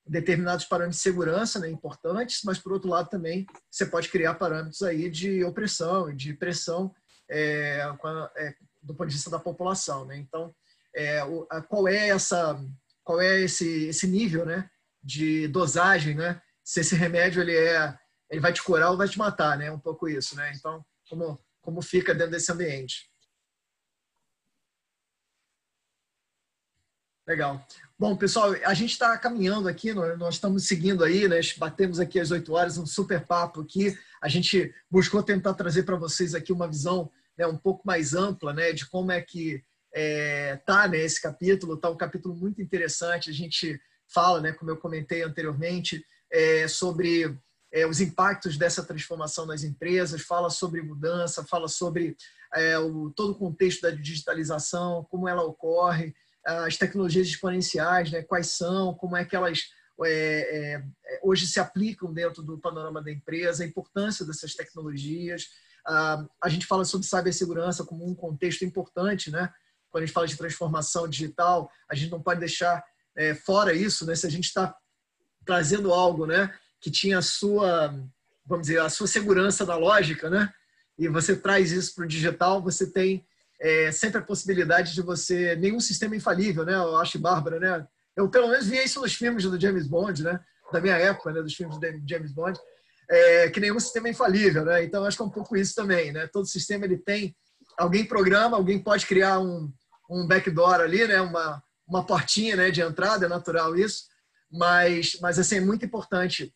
[0.06, 4.82] determinados parâmetros de segurança né, importantes, mas, por outro lado, também você pode criar parâmetros
[4.82, 6.94] aí de opressão de pressão
[7.30, 7.82] é,
[8.38, 10.18] é, do ponto de vista da população, né?
[10.18, 10.54] Então,
[10.94, 12.60] é, o, a, qual é essa,
[13.04, 14.70] qual é esse, esse nível, né,
[15.02, 16.42] de dosagem, né?
[16.64, 17.98] Se esse remédio ele é,
[18.30, 19.72] ele vai te curar ou vai te matar, né?
[19.72, 20.52] Um pouco isso, né?
[20.56, 23.10] Então, como como fica dentro desse ambiente?
[27.26, 27.66] Legal.
[27.98, 31.40] Bom, pessoal, a gente está caminhando aqui, nós estamos seguindo aí, né?
[31.58, 33.98] batemos aqui às 8 horas, um super papo aqui.
[34.22, 38.52] A gente buscou tentar trazer para vocês aqui uma visão né, um pouco mais ampla
[38.52, 39.64] né, de como é que
[39.94, 41.78] é, tá né, esse capítulo.
[41.78, 43.30] Tá um capítulo muito interessante.
[43.30, 43.80] A gente
[44.14, 47.38] fala, né, como eu comentei anteriormente, é, sobre
[47.72, 52.18] é, os impactos dessa transformação nas empresas, fala sobre mudança, fala sobre
[52.54, 56.14] é, o, todo o contexto da digitalização, como ela ocorre,
[56.46, 59.70] as tecnologias exponenciais, né, quais são, como é que elas
[60.06, 65.50] é, é, hoje se aplicam dentro do panorama da empresa, a importância dessas tecnologias.
[65.86, 69.54] Ah, a gente fala sobre cibersegurança como um contexto importante, né?
[69.92, 72.84] Quando a gente fala de transformação digital, a gente não pode deixar
[73.16, 74.16] é, fora isso, né?
[74.16, 74.76] Se a gente está
[75.46, 77.90] trazendo algo, né, que tinha a sua,
[78.46, 80.52] vamos dizer, a sua segurança na lógica, né?
[80.98, 83.26] E você traz isso para o digital, você tem
[83.64, 86.76] é, sempre a possibilidade de você nenhum sistema infalível, né?
[86.76, 87.88] Eu acho Bárbara, né?
[88.16, 90.40] Eu pelo menos via isso nos filmes do James Bond, né?
[90.72, 91.42] Da minha época, né?
[91.42, 92.60] Dos filmes do James Bond
[93.10, 94.84] é, que nenhum sistema é infalível, né?
[94.84, 96.28] Então acho que é um pouco isso também, né?
[96.28, 97.36] Todo sistema ele tem
[97.78, 99.72] alguém programa, alguém pode criar um,
[100.10, 101.22] um backdoor ali, né?
[101.22, 102.72] Uma uma portinha, né?
[102.72, 104.06] De entrada, é natural isso,
[104.52, 106.54] mas mas assim é muito importante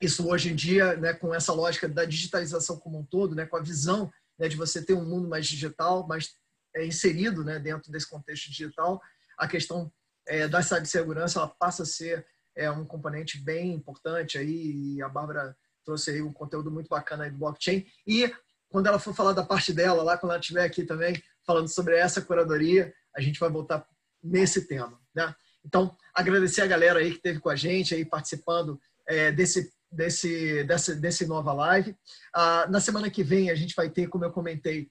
[0.00, 1.12] isso hoje em dia, né?
[1.12, 3.46] Com essa lógica da digitalização como um todo, né?
[3.46, 6.34] Com a visão né, de você ter um mundo mais digital, mais
[6.74, 7.58] é, inserido, né?
[7.58, 9.00] Dentro desse contexto digital,
[9.38, 9.92] a questão
[10.26, 15.08] é, da cibersegurança ela passa a ser é um componente bem importante aí, e a
[15.08, 17.86] Bárbara trouxe aí um conteúdo muito bacana aí do blockchain.
[18.06, 18.34] E
[18.70, 21.96] quando ela for falar da parte dela, lá quando ela estiver aqui também, falando sobre
[21.96, 23.86] essa curadoria, a gente vai voltar
[24.22, 25.34] nesse tema, né?
[25.64, 30.64] Então, agradecer a galera aí que esteve com a gente aí participando é, desse desse
[30.64, 31.96] dessa desse nova live.
[32.34, 34.90] Ah, na semana que vem a gente vai ter, como eu comentei,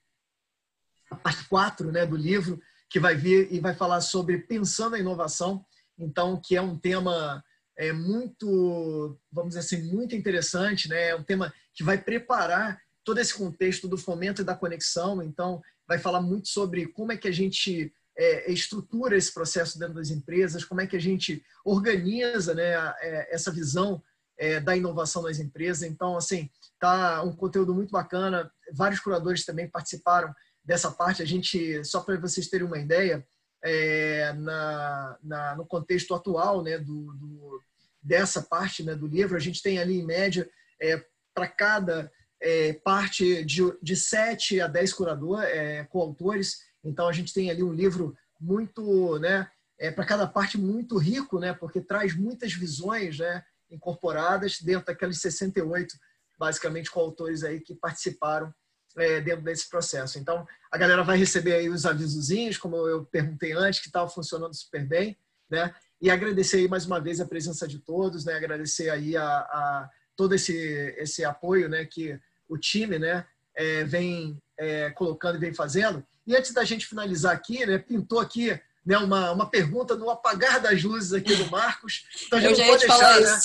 [1.10, 5.00] a parte 4, né, do livro, que vai vir e vai falar sobre pensando a
[5.00, 5.66] inovação,
[5.98, 7.44] então que é um tema
[7.78, 11.10] é muito, vamos dizer assim, muito interessante, né?
[11.10, 15.22] É um tema que vai preparar todo esse contexto do fomento e da conexão.
[15.22, 19.96] Então, vai falar muito sobre como é que a gente é, estrutura esse processo dentro
[19.96, 24.02] das empresas, como é que a gente organiza, né, é, essa visão
[24.38, 25.84] é, da inovação nas empresas.
[25.84, 28.52] Então, assim, tá um conteúdo muito bacana.
[28.74, 30.34] Vários curadores também participaram
[30.64, 31.22] dessa parte.
[31.22, 33.26] A gente, só para vocês terem uma ideia,
[33.64, 37.62] é, na, na, no contexto atual né, do, do,
[38.02, 40.48] dessa parte né, do livro, a gente tem ali, em média,
[40.80, 42.12] é, para cada
[42.42, 46.60] é, parte de, de 7 a 10 curadores, é, coautores.
[46.84, 51.40] Então, a gente tem ali um livro muito, né, é, para cada parte muito rico,
[51.40, 55.96] né, porque traz muitas visões né, incorporadas dentro daqueles 68,
[56.38, 58.54] basicamente, coautores aí que participaram
[58.98, 60.18] é, dentro desse processo.
[60.20, 64.54] Então, a galera vai receber aí os avisozinhos, como eu perguntei antes, que estava funcionando
[64.54, 65.18] super bem,
[65.50, 65.74] né?
[66.02, 68.34] E agradecer aí mais uma vez a presença de todos, né?
[68.34, 70.56] Agradecer aí a, a todo esse,
[70.98, 71.86] esse apoio, né?
[71.86, 73.26] Que o time, né?
[73.56, 76.06] É, vem é, colocando e vem fazendo.
[76.28, 77.78] E antes da gente finalizar aqui, né?
[77.78, 82.06] Pintou aqui né, uma, uma pergunta no apagar das luzes aqui do Marcos.
[82.28, 83.40] Então a gente, não pode, deixar, né,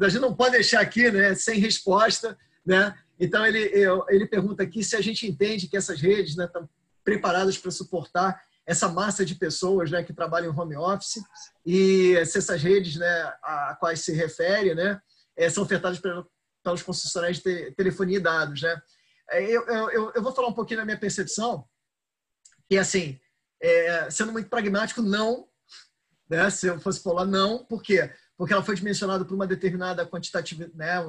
[0.00, 2.36] a gente não pode deixar aqui né, sem resposta.
[2.64, 2.96] Né?
[3.20, 3.70] Então, ele,
[4.08, 6.68] ele pergunta aqui se a gente entende que essas redes estão né,
[7.04, 11.22] preparadas para suportar essa massa de pessoas né, que trabalham em home office
[11.64, 15.00] e se essas redes né, a quais se refere né,
[15.36, 18.62] é, são ofertadas pelos concessionários de telefonia e dados.
[18.62, 18.82] Né?
[19.30, 21.64] É, eu, eu, eu vou falar um pouquinho da minha percepção,
[22.68, 23.20] que assim,
[23.60, 25.46] é, sendo muito pragmático, não.
[26.28, 26.48] Né?
[26.50, 28.10] Se eu fosse falar não, por quê?
[28.36, 31.00] Porque ela foi dimensionada por uma determinada quantitativa, né?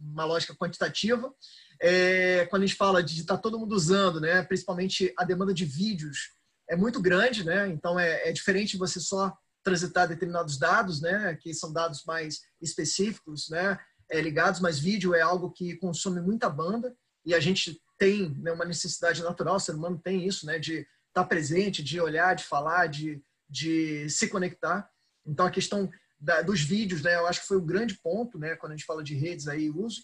[0.00, 1.32] uma lógica quantitativa.
[1.80, 4.42] É, quando a gente fala de estar tá todo mundo usando, né?
[4.42, 6.32] principalmente a demanda de vídeos,
[6.68, 7.68] é muito grande, né?
[7.68, 11.36] então é, é diferente você só transitar determinados dados, né?
[11.40, 13.78] que são dados mais específicos, né?
[14.10, 16.94] É, ligados, mas vídeo é algo que consome muita banda
[17.24, 20.86] e a gente tem né, uma necessidade natural, o ser humano tem isso, né, de
[21.14, 24.88] estar tá presente, de olhar, de falar, de, de se conectar.
[25.24, 25.88] Então, a questão
[26.18, 28.86] da, dos vídeos, né, eu acho que foi um grande ponto, né, quando a gente
[28.86, 30.02] fala de redes aí, uso.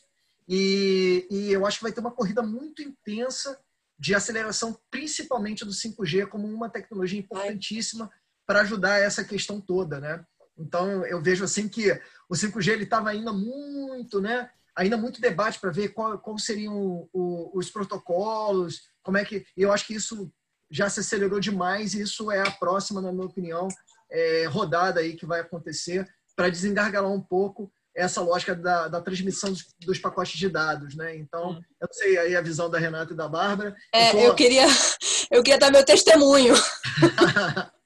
[0.49, 3.59] E, e eu acho que vai ter uma corrida muito intensa
[3.99, 8.11] de aceleração, principalmente do 5G, como uma tecnologia importantíssima
[8.47, 10.25] para ajudar essa questão toda, né?
[10.57, 11.91] Então, eu vejo assim que
[12.29, 14.51] o 5G ele estava ainda muito, né?
[14.77, 19.45] Ainda muito debate para ver qual, qual seriam o, o, os protocolos, como é que.
[19.57, 20.33] Eu acho que isso
[20.71, 23.69] já se acelerou demais e isso é a próxima, na minha opinião,
[24.11, 29.51] é, rodada aí que vai acontecer para desengargalar um pouco essa lógica da, da transmissão
[29.51, 31.17] dos, dos, pacotes de dados, né?
[31.17, 31.61] Então, hum.
[31.81, 33.75] eu sei aí a visão da Renata e da Bárbara.
[33.93, 34.67] É, eu, eu queria,
[35.31, 36.55] eu queria dar meu testemunho.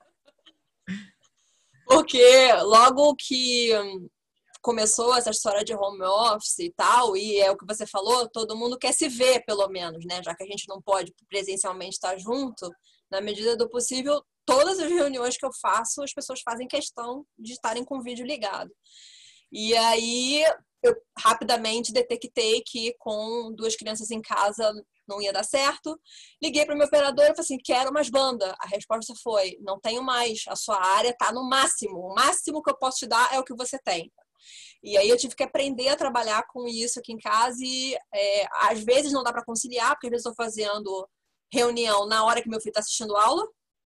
[1.87, 3.71] Porque logo que
[4.65, 8.57] começou essa história de home office e tal, e é o que você falou, todo
[8.57, 10.23] mundo quer se ver, pelo menos, né?
[10.25, 12.71] Já que a gente não pode presencialmente estar junto,
[13.11, 17.53] na medida do possível, todas as reuniões que eu faço, as pessoas fazem questão de
[17.53, 18.71] estarem com o vídeo ligado.
[19.53, 20.43] E aí
[20.83, 24.73] eu rapidamente detectei que com duas crianças em casa
[25.07, 26.01] não ia dar certo.
[26.43, 28.57] Liguei para o meu operador e falei assim: quero mais banda.
[28.59, 30.45] A resposta foi: não tenho mais.
[30.49, 31.99] A sua área está no máximo.
[31.99, 34.11] O máximo que eu posso te dar é o que você tem.
[34.83, 38.47] E aí eu tive que aprender a trabalhar com isso aqui em casa e é,
[38.71, 41.09] às vezes não dá para conciliar, porque às vezes estou fazendo
[41.53, 43.47] reunião na hora que meu filho está assistindo aula,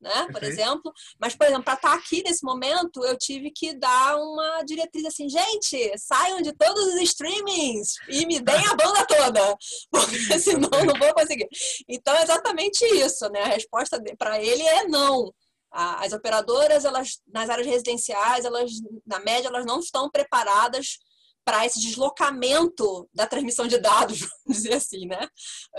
[0.00, 0.26] né?
[0.30, 0.92] Por exemplo.
[1.18, 5.04] Mas, por exemplo, para estar tá aqui nesse momento, eu tive que dar uma diretriz
[5.04, 9.56] assim, gente, saiam de todos os streamings e me deem a banda toda,
[9.90, 11.48] porque senão não vou conseguir.
[11.88, 13.42] Então, é exatamente isso, né?
[13.42, 15.32] A resposta para ele é não.
[15.70, 18.70] As operadoras, elas nas áreas residenciais, elas
[19.06, 20.98] na média elas não estão preparadas
[21.44, 25.28] para esse deslocamento da transmissão de dados, vamos dizer assim, né?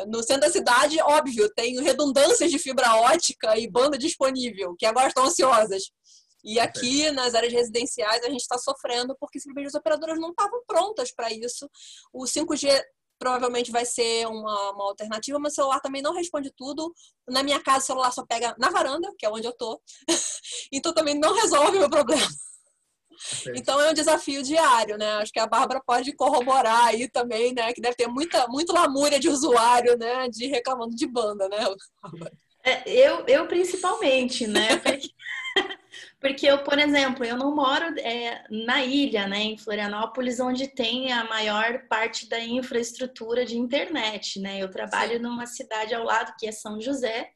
[0.07, 5.09] No centro da cidade, óbvio, tem redundâncias de fibra ótica e banda disponível, que agora
[5.09, 5.83] estão ansiosas.
[6.41, 10.63] E aqui, nas áreas residenciais, a gente está sofrendo porque simplesmente as operadoras não estavam
[10.65, 11.69] prontas para isso.
[12.13, 12.81] O 5G
[13.19, 16.93] provavelmente vai ser uma, uma, alternativa, mas o celular também não responde tudo.
[17.27, 19.81] Na minha casa, o celular só pega na varanda, que é onde eu tô.
[20.71, 22.27] então também não resolve o meu problema.
[23.55, 25.13] Então é um desafio diário, né?
[25.13, 27.73] Acho que a Bárbara pode corroborar aí também, né?
[27.73, 30.29] Que deve ter muita, muito lamúria de usuário, né?
[30.29, 31.57] De reclamando de banda, né?
[32.63, 34.77] É, eu, eu principalmente, né?
[34.83, 35.09] Porque,
[36.19, 39.39] porque eu, por exemplo, eu não moro é, na ilha, né?
[39.39, 44.61] Em Florianópolis, onde tem a maior parte da infraestrutura de internet, né?
[44.61, 45.19] Eu trabalho Sim.
[45.19, 47.31] numa cidade ao lado que é São José,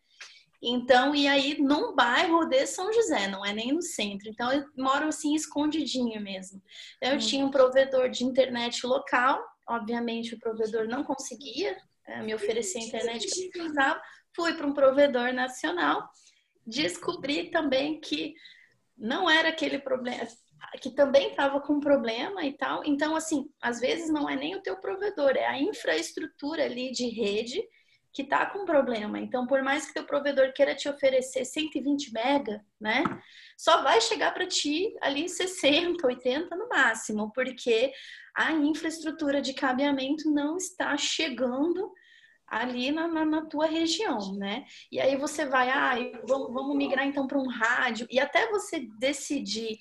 [0.62, 4.30] então, e aí num bairro de São José, não é nem no centro.
[4.30, 6.62] Então, eu moro assim escondidinho mesmo.
[7.02, 7.18] Eu hum.
[7.18, 12.84] tinha um provedor de internet local, obviamente o provedor não conseguia é, me oferecer a
[12.84, 14.02] internet que eu precisava.
[14.36, 16.08] Fui para um provedor nacional,
[16.66, 18.36] descobri também que
[18.98, 20.28] não era aquele problema,
[20.80, 22.84] que também estava com problema e tal.
[22.86, 27.08] Então, assim, às vezes não é nem o teu provedor, é a infraestrutura ali de
[27.08, 27.62] rede
[28.14, 29.20] que está com problema.
[29.20, 33.04] Então, por mais que teu provedor queira te oferecer 120 mega, né?
[33.58, 37.94] Só vai chegar para ti ali 60, 80 no máximo, porque
[38.36, 41.92] a infraestrutura de cabeamento não está chegando
[42.52, 44.66] ali na, na, na, tua região, né?
[44.92, 45.96] E aí você vai, ah,
[46.28, 49.78] vamos, migrar então para um rádio, e até você decidir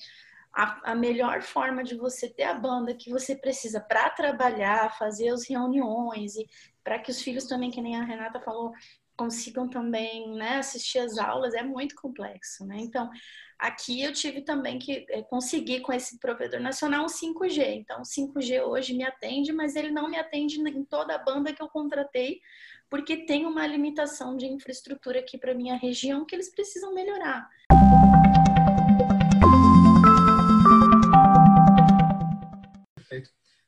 [0.52, 5.30] a, a, melhor forma de você ter a banda que você precisa para trabalhar, fazer
[5.30, 6.46] as reuniões e
[6.84, 8.72] para que os filhos também, que nem a Renata falou,
[9.20, 12.78] consigam também né, assistir as aulas, é muito complexo, né?
[12.78, 13.10] Então,
[13.58, 17.66] aqui eu tive também que é, conseguir com esse provedor nacional um 5G.
[17.76, 21.52] Então, o 5G hoje me atende, mas ele não me atende em toda a banda
[21.52, 22.40] que eu contratei,
[22.88, 27.46] porque tem uma limitação de infraestrutura aqui para minha região que eles precisam melhorar.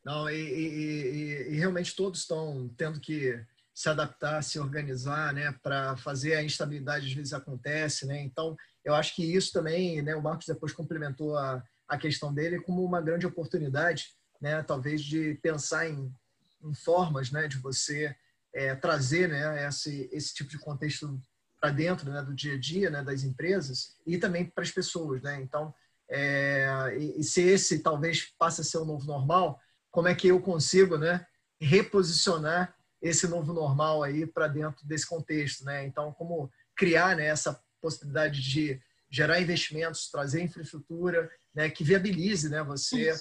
[0.02, 3.38] Não, e, e, e, e realmente todos estão tendo que
[3.82, 8.22] se adaptar, se organizar, né, para fazer a instabilidade às vezes acontece, né?
[8.22, 12.60] Então, eu acho que isso também, né, o Marcos depois complementou a, a questão dele
[12.60, 16.14] como uma grande oportunidade, né, talvez de pensar em,
[16.62, 18.14] em formas, né, de você
[18.54, 21.20] é, trazer, né, esse, esse tipo de contexto
[21.60, 25.22] para dentro né, do dia a dia né, das empresas e também para as pessoas,
[25.22, 25.40] né?
[25.40, 25.74] Então,
[26.08, 29.60] é, e, e se esse talvez passe a ser o novo normal,
[29.90, 31.26] como é que eu consigo, né,
[31.60, 35.84] reposicionar esse novo normal aí para dentro desse contexto, né?
[35.84, 38.80] Então, como criar né, essa possibilidade de
[39.10, 43.12] gerar investimentos, trazer infraestrutura, né, que viabilize, né, você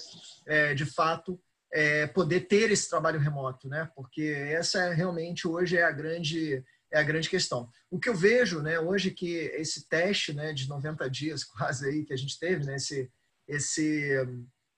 [0.46, 1.38] é, de fato
[1.72, 3.90] é, poder ter esse trabalho remoto, né?
[3.94, 7.70] Porque essa é, realmente hoje é a grande é a grande questão.
[7.90, 12.04] O que eu vejo, né, hoje que esse teste, né, de 90 dias quase aí
[12.04, 13.10] que a gente teve, né, esse
[13.48, 14.12] esse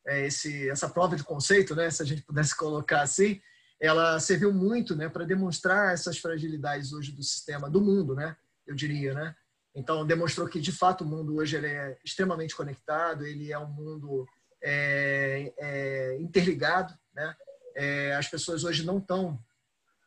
[0.07, 3.41] é, esse essa prova de conceito, né, se a gente pudesse colocar assim,
[3.81, 8.75] ela serviu muito né, para demonstrar essas fragilidades hoje do sistema, do mundo, né, eu
[8.75, 9.15] diria.
[9.15, 9.35] Né?
[9.75, 13.69] Então, demonstrou que, de fato, o mundo hoje ele é extremamente conectado, ele é um
[13.69, 14.27] mundo
[14.63, 16.97] é, é, interligado.
[17.13, 17.37] Né?
[17.75, 19.39] É, as pessoas hoje não estão...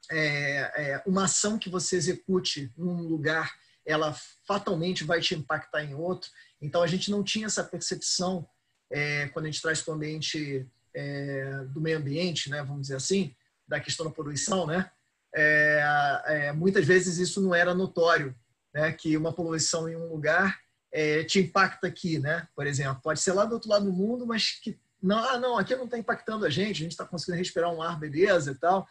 [0.09, 3.53] É, é, uma ação que você execute num lugar,
[3.85, 4.15] ela
[4.47, 6.29] fatalmente vai te impactar em outro.
[6.61, 8.47] Então, a gente não tinha essa percepção
[8.89, 10.65] é, quando a gente traz para o ambiente
[11.69, 13.35] do meio ambiente, né, vamos dizer assim,
[13.67, 14.89] da questão da poluição, né?
[15.35, 18.35] É, é, muitas vezes isso não era notório,
[18.73, 18.91] né?
[18.91, 20.57] Que uma poluição em um lugar
[20.91, 22.47] é, te impacta aqui, né?
[22.55, 25.57] Por exemplo, pode ser lá do outro lado do mundo, mas que não, ah, não,
[25.57, 28.55] aqui não está impactando a gente, a gente está conseguindo respirar um ar, beleza e
[28.55, 28.87] tal.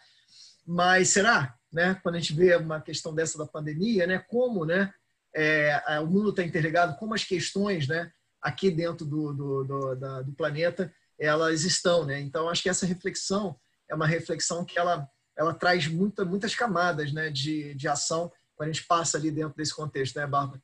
[0.65, 1.99] Mas será, né?
[2.03, 4.19] Quando a gente vê uma questão dessa da pandemia, né?
[4.19, 4.93] Como, né?
[5.35, 8.11] É, o mundo está interligado, como as questões, né?
[8.41, 12.21] Aqui dentro do, do, do, da, do planeta, elas estão, né?
[12.21, 13.59] Então, acho que essa reflexão
[13.89, 18.71] é uma reflexão que ela, ela traz muita, muitas camadas né, de, de ação quando
[18.71, 20.63] a gente passa ali dentro desse contexto, né, Bárbara?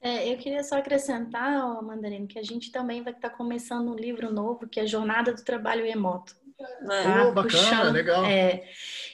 [0.00, 3.96] É, eu queria só acrescentar, ó, Mandarino, que a gente também vai estar começando um
[3.96, 6.36] livro novo, que é Jornada do Trabalho Remoto.
[6.56, 7.28] Tá?
[7.28, 8.24] Oh, bacana, Puxando, legal.
[8.24, 8.68] É.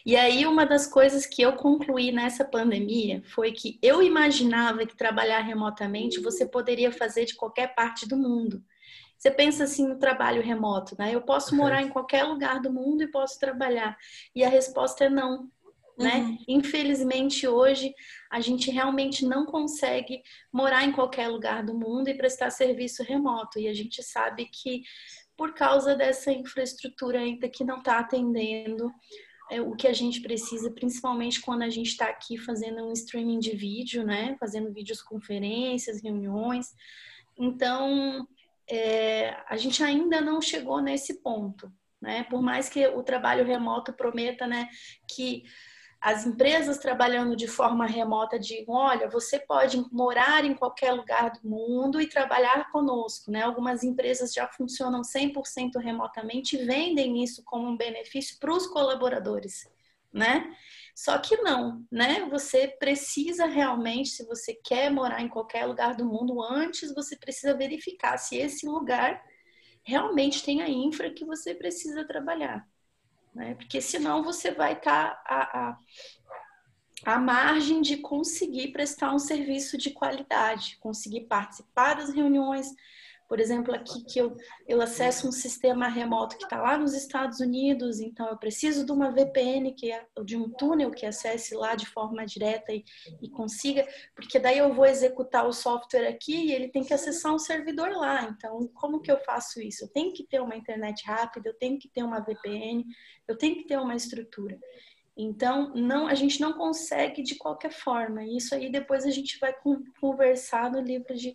[0.05, 4.96] E aí, uma das coisas que eu concluí nessa pandemia foi que eu imaginava que
[4.96, 8.62] trabalhar remotamente você poderia fazer de qualquer parte do mundo.
[9.25, 11.14] Você pensa assim no trabalho remoto, né?
[11.14, 13.97] Eu posso morar em qualquer lugar do mundo e posso trabalhar.
[14.35, 15.49] E a resposta é não.
[15.99, 16.16] Né?
[16.16, 16.39] Uhum.
[16.47, 17.95] Infelizmente hoje
[18.31, 20.22] a gente realmente não consegue
[20.53, 24.83] morar em qualquer lugar do mundo e prestar serviço remoto e a gente sabe que
[25.37, 28.93] por causa dessa infraestrutura ainda que não está atendendo
[29.51, 33.39] é, o que a gente precisa, principalmente quando a gente está aqui fazendo um streaming
[33.39, 34.37] de vídeo, né?
[34.39, 36.75] Fazendo vídeos conferências, reuniões.
[37.39, 38.27] Então
[38.68, 42.24] é, a gente ainda não chegou nesse ponto, né?
[42.24, 44.68] Por mais que o trabalho remoto prometa, né,
[45.08, 45.44] que
[46.04, 51.48] as empresas trabalhando de forma remota digam, olha, você pode morar em qualquer lugar do
[51.48, 53.42] mundo e trabalhar conosco, né?
[53.42, 59.66] Algumas empresas já funcionam 100% remotamente e vendem isso como um benefício para os colaboradores,
[60.12, 60.54] né?
[60.95, 62.26] Só que não, né?
[62.30, 67.57] Você precisa realmente, se você quer morar em qualquer lugar do mundo, antes você precisa
[67.57, 69.20] verificar se esse lugar
[69.82, 72.66] realmente tem a infra que você precisa trabalhar.
[73.34, 73.55] Né?
[73.57, 75.76] Porque senão você vai estar tá
[77.05, 82.68] a, a margem de conseguir prestar um serviço de qualidade, conseguir participar das reuniões,
[83.29, 87.41] por exemplo, aqui que eu, eu acesso um sistema remoto que está lá nos Estados
[87.41, 91.75] Unidos, então eu preciso de uma VPN, que é, de um túnel que acesse lá
[91.75, 92.85] de forma direta e,
[93.22, 97.35] e consiga, porque daí eu vou executar o software aqui e ele tem que acessar
[97.35, 98.25] um servidor lá.
[98.25, 99.85] Então, como que eu faço isso?
[99.85, 102.85] Eu tenho que ter uma internet rápida, eu tenho que ter uma VPN,
[103.27, 104.59] eu tenho que ter uma estrutura.
[105.16, 108.25] Então, não, a gente não consegue de qualquer forma.
[108.25, 109.55] Isso aí depois a gente vai
[110.01, 111.35] conversar no livro de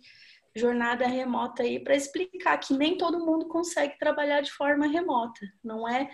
[0.56, 5.40] jornada remota aí para explicar que nem todo mundo consegue trabalhar de forma remota.
[5.62, 6.10] Não é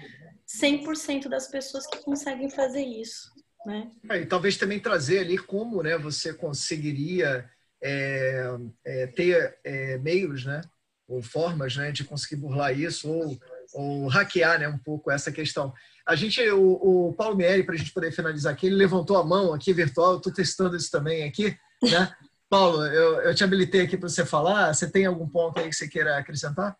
[0.46, 3.30] 100% das pessoas que conseguem fazer isso.
[3.64, 3.90] Né?
[4.10, 7.48] É, e talvez também trazer ali como né, você conseguiria
[7.82, 10.60] é, é, ter é, meios, né,
[11.08, 13.38] ou formas né, de conseguir burlar isso ou,
[13.74, 15.72] ou hackear né, um pouco essa questão.
[16.06, 19.24] A gente, o, o Paulo Mieri, para a gente poder finalizar aqui, ele levantou a
[19.24, 22.14] mão aqui virtual, estou testando isso também aqui, né?
[22.48, 24.72] Paulo, eu, eu te habilitei aqui para você falar.
[24.72, 26.78] Você tem algum ponto aí que você queira acrescentar?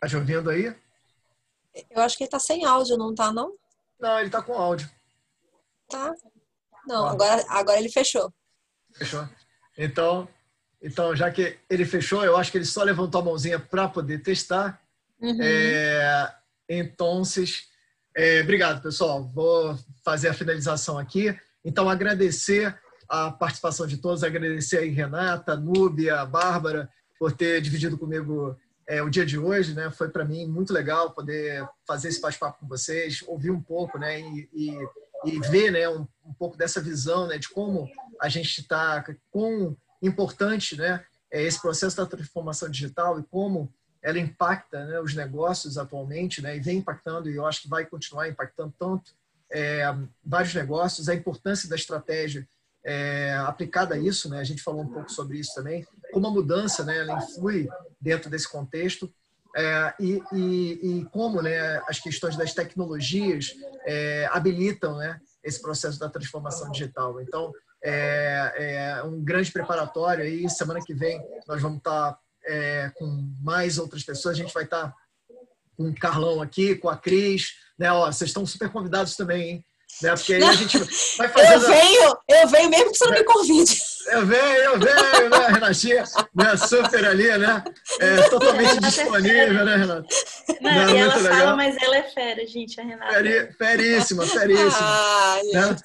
[0.00, 0.74] Tá te ouvindo aí?
[1.90, 3.54] Eu acho que ele tá sem áudio, não tá, não?
[3.98, 4.90] Não, ele tá com áudio.
[5.88, 6.12] Tá.
[6.86, 8.32] Não, agora, agora ele fechou.
[8.94, 9.28] Fechou.
[9.76, 10.28] Então,
[10.80, 14.22] então, já que ele fechou, eu acho que ele só levantou a mãozinha para poder
[14.22, 14.80] testar.
[15.20, 15.38] Uhum.
[15.40, 16.34] É,
[16.68, 17.24] então,
[18.16, 19.28] é, obrigado, pessoal.
[19.28, 21.38] Vou fazer a finalização aqui.
[21.62, 22.74] Então, agradecer
[23.06, 26.88] a participação de todos, agradecer aí Renata, Núbia, Bárbara,
[27.18, 28.56] por ter dividido comigo
[28.88, 29.90] é, o dia de hoje, né?
[29.90, 34.18] Foi para mim muito legal poder fazer esse bate-papo com vocês, ouvir um pouco, né?
[34.18, 34.78] E, e,
[35.26, 35.86] e ver, né?
[35.86, 37.36] Um, um, pouco dessa visão, né?
[37.36, 37.86] De como
[38.18, 41.04] a gente está, quão importante, né?
[41.30, 43.70] É esse processo da transformação digital e como
[44.06, 46.56] ela impacta né, os negócios atualmente, né?
[46.56, 49.10] E vem impactando e eu acho que vai continuar impactando tanto
[49.50, 49.82] é,
[50.24, 52.48] vários negócios, a importância da estratégia
[52.84, 54.38] é, aplicada a isso, né?
[54.38, 56.98] A gente falou um pouco sobre isso também, como a mudança, né?
[56.98, 57.68] Ela influi
[58.00, 59.12] dentro desse contexto
[59.56, 61.82] é, e, e, e, como, né?
[61.88, 63.54] As questões das tecnologias
[63.84, 65.20] é, habilitam, né?
[65.42, 67.20] Esse processo da transformação digital.
[67.20, 67.52] Então,
[67.82, 70.48] é, é, um grande preparatório aí.
[70.48, 72.16] Semana que vem nós vamos estar
[72.46, 73.06] é, com
[73.40, 74.36] mais outras pessoas.
[74.36, 74.94] A gente vai estar
[75.76, 77.92] com o Carlão aqui, com a Cris, né?
[77.92, 79.66] Ó, vocês estão super convidados também, hein?
[80.02, 80.14] Né?
[80.14, 80.78] Porque aí a gente
[81.16, 81.52] vai fazendo...
[81.52, 83.82] Eu venho, eu venho mesmo que você não me convide.
[84.08, 86.04] Eu venho, eu venho, né, Renatinha?
[86.34, 87.64] Né, super ali, né?
[87.98, 90.06] É, totalmente disponível, né, Renata?
[90.60, 90.92] Não, né?
[90.92, 91.38] e ela legal.
[91.38, 93.12] fala, mas ela é fera, gente, a Renata.
[93.14, 94.70] Feri, feríssima, feríssima.
[94.80, 95.76] Ah, né?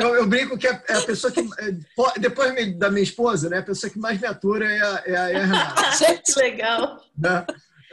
[0.00, 3.58] eu, eu, brinco que é, é a pessoa que, é, depois da minha esposa, né,
[3.58, 6.22] a pessoa que mais me atura é a, é a, é a Renata.
[6.24, 7.00] que legal.
[7.18, 7.46] Né?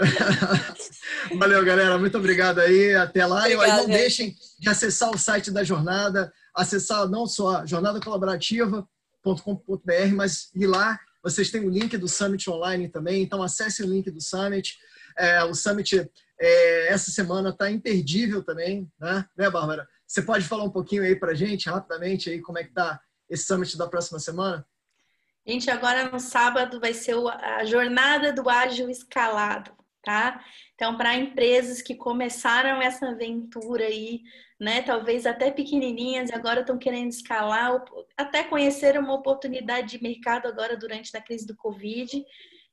[1.37, 1.97] Valeu, galera.
[1.97, 2.93] Muito obrigado aí.
[2.95, 3.41] Até lá.
[3.41, 10.49] Obrigada, e não deixem de acessar o site da jornada, acessar não só jornadacolaborativa.com.br, mas
[10.53, 10.99] ir lá.
[11.23, 14.77] Vocês têm o link do Summit online também, então acesse o link do Summit.
[15.17, 19.25] É, o Summit é, essa semana está imperdível também, né?
[19.37, 19.87] né, Bárbara?
[20.05, 22.99] Você pode falar um pouquinho aí para gente, rapidamente, aí como é que tá
[23.29, 24.65] esse Summit da próxima semana?
[25.47, 29.71] Gente, agora no sábado vai ser a jornada do ágil escalado
[30.03, 30.43] tá?
[30.75, 34.21] Então, para empresas que começaram essa aventura aí,
[34.59, 37.83] né, talvez até pequenininhas, agora estão querendo escalar,
[38.17, 42.23] até conhecer uma oportunidade de mercado agora durante a crise do Covid.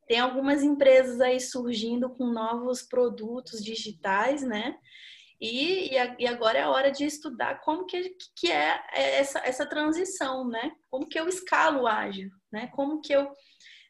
[0.07, 4.77] Tem algumas empresas aí surgindo com novos produtos digitais, né?
[5.41, 10.47] E, e agora é a hora de estudar como que, que é essa, essa transição,
[10.47, 10.73] né?
[10.91, 12.67] Como que eu escalo ágil, né?
[12.75, 13.33] Como que eu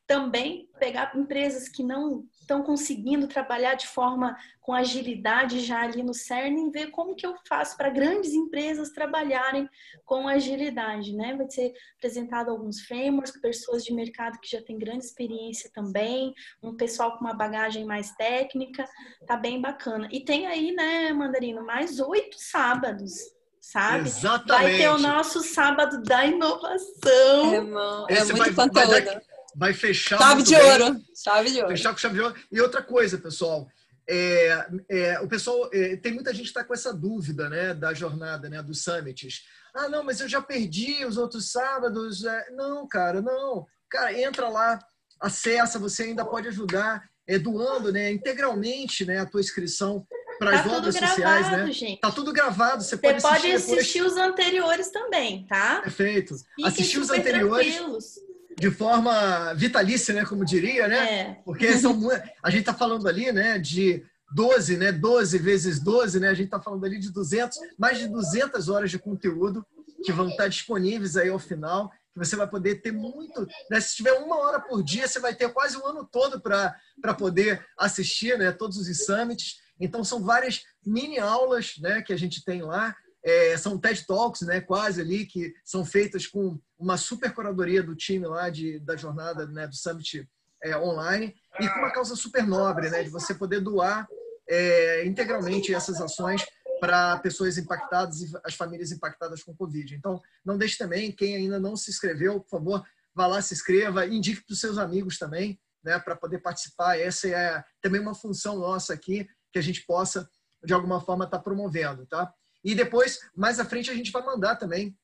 [0.07, 6.13] também pegar empresas que não estão conseguindo trabalhar de forma com agilidade já ali no
[6.13, 9.69] CERN e ver como que eu faço para grandes empresas trabalharem
[10.05, 11.37] com agilidade, né?
[11.37, 16.77] Vai ser apresentado alguns frameworks, pessoas de mercado que já têm grande experiência também, um
[16.77, 18.85] pessoal com uma bagagem mais técnica,
[19.27, 20.09] tá bem bacana.
[20.11, 23.13] E tem aí, né, Mandarino, mais oito sábados
[23.61, 24.09] sabe?
[24.09, 24.49] Exatamente.
[24.49, 27.53] Vai ter o nosso sábado da inovação.
[27.53, 28.91] É, irmão, é muito vai, conteúdo.
[28.91, 29.21] Vai
[29.55, 30.19] vai fechar.
[30.19, 31.01] Chave de bem, ouro.
[31.15, 31.69] Chave de ouro.
[31.69, 32.35] Fechar com chave de ouro.
[32.51, 33.69] E outra coisa, pessoal.
[34.09, 37.95] É, é, o pessoal é, tem muita gente que está com essa dúvida né, da
[37.95, 39.43] jornada né, dos summits.
[39.75, 42.25] Ah, não, mas eu já perdi os outros sábados.
[42.25, 43.67] É, não, cara, não.
[43.89, 44.79] Cara, entra lá,
[45.21, 50.05] acessa, você ainda pode ajudar é, doando né, integralmente né, a tua inscrição
[50.39, 51.73] para as tá obras gravado, sociais, né?
[51.73, 52.01] Gente.
[52.01, 54.13] Tá tudo gravado, você, você pode assistir, pode assistir depois...
[54.13, 55.83] os anteriores também, tá?
[55.83, 56.35] Perfeito.
[56.37, 57.75] Fiquem assistir os anteriores.
[57.77, 58.30] Tranquilos
[58.61, 61.21] de forma vitalícia, né, como diria, né?
[61.21, 61.35] É.
[61.45, 61.99] Porque são,
[62.43, 64.05] a gente está falando ali, né, de
[64.35, 66.29] 12, né, 12 vezes 12, né?
[66.29, 69.67] A gente está falando ali de 200, mais de 200 horas de conteúdo
[70.05, 73.81] que vão estar disponíveis aí ao final, que você vai poder ter muito, né?
[73.81, 77.65] Se tiver uma hora por dia, você vai ter quase um ano todo para poder
[77.79, 79.57] assistir, né, todos os summits.
[79.81, 84.43] Então são várias mini aulas, né, que a gente tem lá é, são TED Talks,
[84.43, 88.97] né, quase ali, que são feitas com uma super curadoria do time lá de, da
[88.97, 90.29] jornada né, do Summit
[90.63, 94.09] é, online e com uma causa super nobre, né, de você poder doar
[94.49, 96.45] é, integralmente essas ações
[96.81, 99.95] para pessoas impactadas e as famílias impactadas com Covid.
[99.95, 102.85] Então, não deixe também, quem ainda não se inscreveu, por favor,
[103.15, 106.99] vá lá, se inscreva, indique para os seus amigos também, né, para poder participar.
[106.99, 110.29] Essa é também uma função nossa aqui, que a gente possa,
[110.65, 112.33] de alguma forma, estar tá promovendo, tá?
[112.65, 114.97] E depois, mais à frente, a gente vai mandar também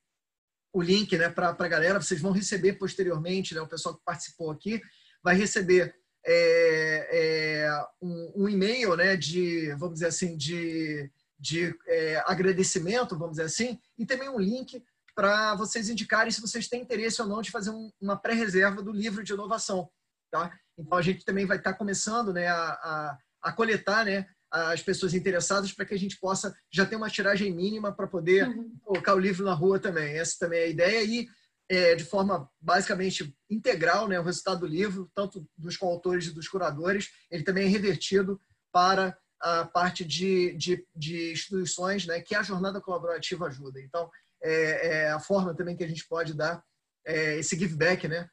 [0.72, 2.00] o link né, para a galera.
[2.00, 4.80] Vocês vão receber posteriormente, né, o pessoal que participou aqui
[5.22, 12.22] vai receber é, é, um, um, e-mail né, de, vamos dizer assim, de, de é,
[12.26, 14.84] agradecimento, vamos dizer assim, e também um link
[15.14, 18.92] para vocês indicarem se vocês têm interesse ou não de fazer um, uma pré-reserva do
[18.92, 19.88] livro de inovação.
[20.30, 20.52] Tá?
[20.76, 25.14] Então, a gente também vai estar começando né, a, a, a coletar né, as pessoas
[25.14, 28.76] interessadas para que a gente possa já ter uma tiragem mínima para poder uhum.
[28.82, 30.16] colocar o livro na rua também.
[30.16, 31.28] Essa também é a ideia e
[31.68, 36.48] é, de forma basicamente integral, né, o resultado do livro, tanto dos coautores e dos
[36.48, 38.40] curadores, ele também é revertido
[38.72, 43.80] para a parte de, de, de instituições né, que a jornada colaborativa ajuda.
[43.80, 44.08] Então,
[44.42, 46.62] é, é a forma também que a gente pode dar
[47.04, 48.28] é, esse give back né,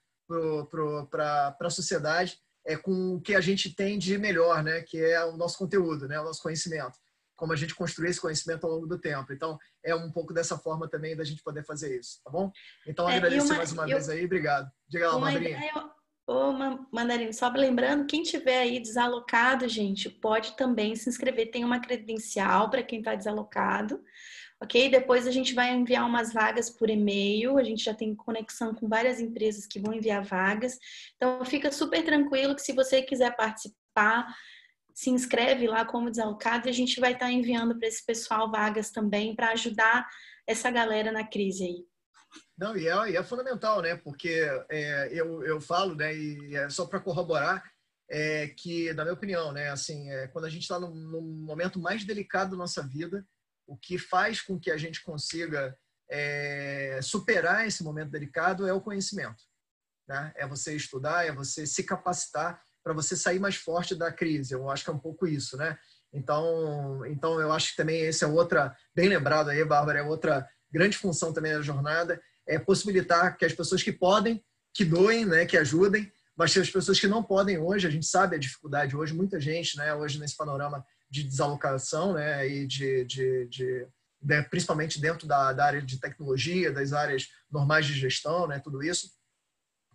[1.09, 5.23] para a sociedade é, com o que a gente tem de melhor, né, que é
[5.25, 6.97] o nosso conteúdo, né, o nosso conhecimento.
[7.35, 9.33] Como a gente construir esse conhecimento ao longo do tempo.
[9.33, 12.51] Então, é um pouco dessa forma também da gente poder fazer isso, tá bom?
[12.87, 14.71] Então, é, agradeço uma, mais uma eu, vez aí, obrigado.
[14.87, 15.59] Diga lá, Madrinha.
[16.25, 16.53] Ô,
[16.89, 21.51] Mandarino, só lembrando, quem tiver aí desalocado, gente, pode também se inscrever.
[21.51, 24.01] Tem uma credencial para quem está desalocado,
[24.63, 24.89] ok?
[24.89, 27.57] Depois a gente vai enviar umas vagas por e-mail.
[27.57, 30.79] A gente já tem conexão com várias empresas que vão enviar vagas.
[31.15, 34.25] Então, fica super tranquilo que se você quiser participar,
[34.93, 38.49] se inscreve lá como desalocado e a gente vai estar tá enviando para esse pessoal
[38.49, 40.07] vagas também para ajudar
[40.47, 41.85] essa galera na crise aí.
[42.57, 43.95] Não, e é, e é fundamental, né?
[43.97, 46.15] Porque é, eu, eu falo, né?
[46.15, 47.63] E é só para corroborar,
[48.09, 49.69] é, que, na minha opinião, né?
[49.69, 53.25] Assim, é, quando a gente está num, num, momento mais delicado da nossa vida,
[53.73, 55.75] o que faz com que a gente consiga
[56.09, 59.43] é, superar esse momento delicado é o conhecimento.
[60.07, 60.31] Né?
[60.35, 64.53] É você estudar, é você se capacitar para você sair mais forte da crise.
[64.53, 65.77] Eu acho que é um pouco isso, né?
[66.13, 70.47] Então, então eu acho que também essa é outra, bem lembrado aí, Bárbara, é outra
[70.71, 75.45] grande função também da jornada, é possibilitar que as pessoas que podem, que doem, né,
[75.45, 79.13] que ajudem, mas as pessoas que não podem hoje, a gente sabe a dificuldade hoje,
[79.13, 83.87] muita gente, né, hoje nesse panorama de desalocação, né, e de, de, de,
[84.19, 88.81] de principalmente dentro da, da, área de tecnologia, das áreas normais de gestão, né, tudo
[88.81, 89.11] isso,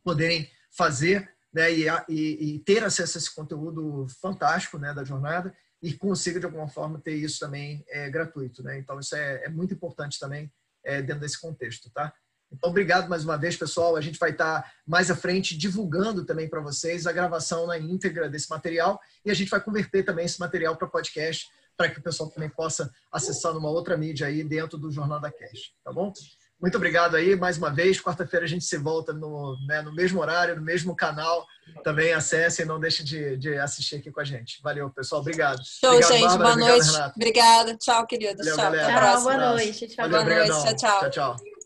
[0.04, 5.52] poderem fazer, né, e, e, e ter acesso a esse conteúdo fantástico, né, da jornada
[5.82, 8.78] e consiga de alguma forma ter isso também é, gratuito, né?
[8.78, 10.52] Então isso é, é muito importante também
[10.84, 12.12] é, dentro desse contexto, tá?
[12.50, 13.96] Então, obrigado mais uma vez, pessoal.
[13.96, 18.28] A gente vai estar mais à frente divulgando também para vocês a gravação na íntegra
[18.28, 21.46] desse material e a gente vai converter também esse material para podcast
[21.76, 25.30] para que o pessoal também possa acessar numa outra mídia aí dentro do Jornal da
[25.30, 26.12] Cash, tá bom?
[26.60, 28.02] Muito obrigado aí mais uma vez.
[28.02, 31.46] Quarta-feira a gente se volta no, né, no mesmo horário, no mesmo canal.
[31.84, 34.60] Também acesse e não deixe de, de, assistir aqui com a gente.
[34.60, 35.20] Valeu, pessoal.
[35.20, 35.60] Obrigado.
[35.64, 36.22] Show, obrigado, gente.
[36.22, 36.56] Bárbara.
[36.56, 36.88] Boa noite.
[36.88, 37.76] Obrigado, Obrigada.
[37.76, 38.44] Tchau, queridos.
[38.44, 38.64] Valeu, tchau.
[38.64, 38.82] Galera.
[38.82, 39.34] Até a próxima.
[39.34, 39.86] Boa noite.
[39.86, 40.10] Tchau.
[40.10, 40.50] Valeu, boa noite.
[40.50, 41.00] Tchau, tchau.
[41.00, 41.57] tchau, tchau.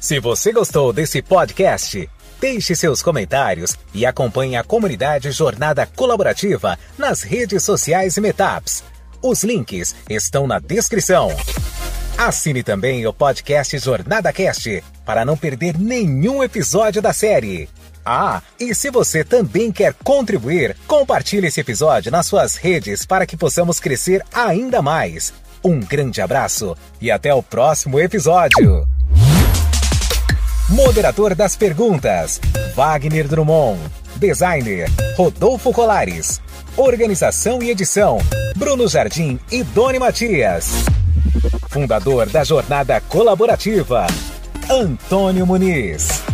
[0.00, 2.08] Se você gostou desse podcast,
[2.40, 8.82] deixe seus comentários e acompanhe a comunidade Jornada Colaborativa nas redes sociais e Metaps.
[9.22, 11.28] Os links estão na descrição.
[12.16, 17.68] Assine também o podcast Jornada Cast para não perder nenhum episódio da série.
[18.02, 23.36] Ah, e se você também quer contribuir, compartilhe esse episódio nas suas redes para que
[23.36, 25.34] possamos crescer ainda mais.
[25.62, 28.89] Um grande abraço e até o próximo episódio.
[30.70, 32.40] Moderador das perguntas:
[32.76, 33.80] Wagner Drummond.
[34.16, 36.40] Designer: Rodolfo Colares.
[36.76, 38.18] Organização e edição:
[38.56, 40.70] Bruno Jardim e Doni Matias.
[41.70, 44.06] Fundador da Jornada Colaborativa:
[44.70, 46.29] Antônio Muniz.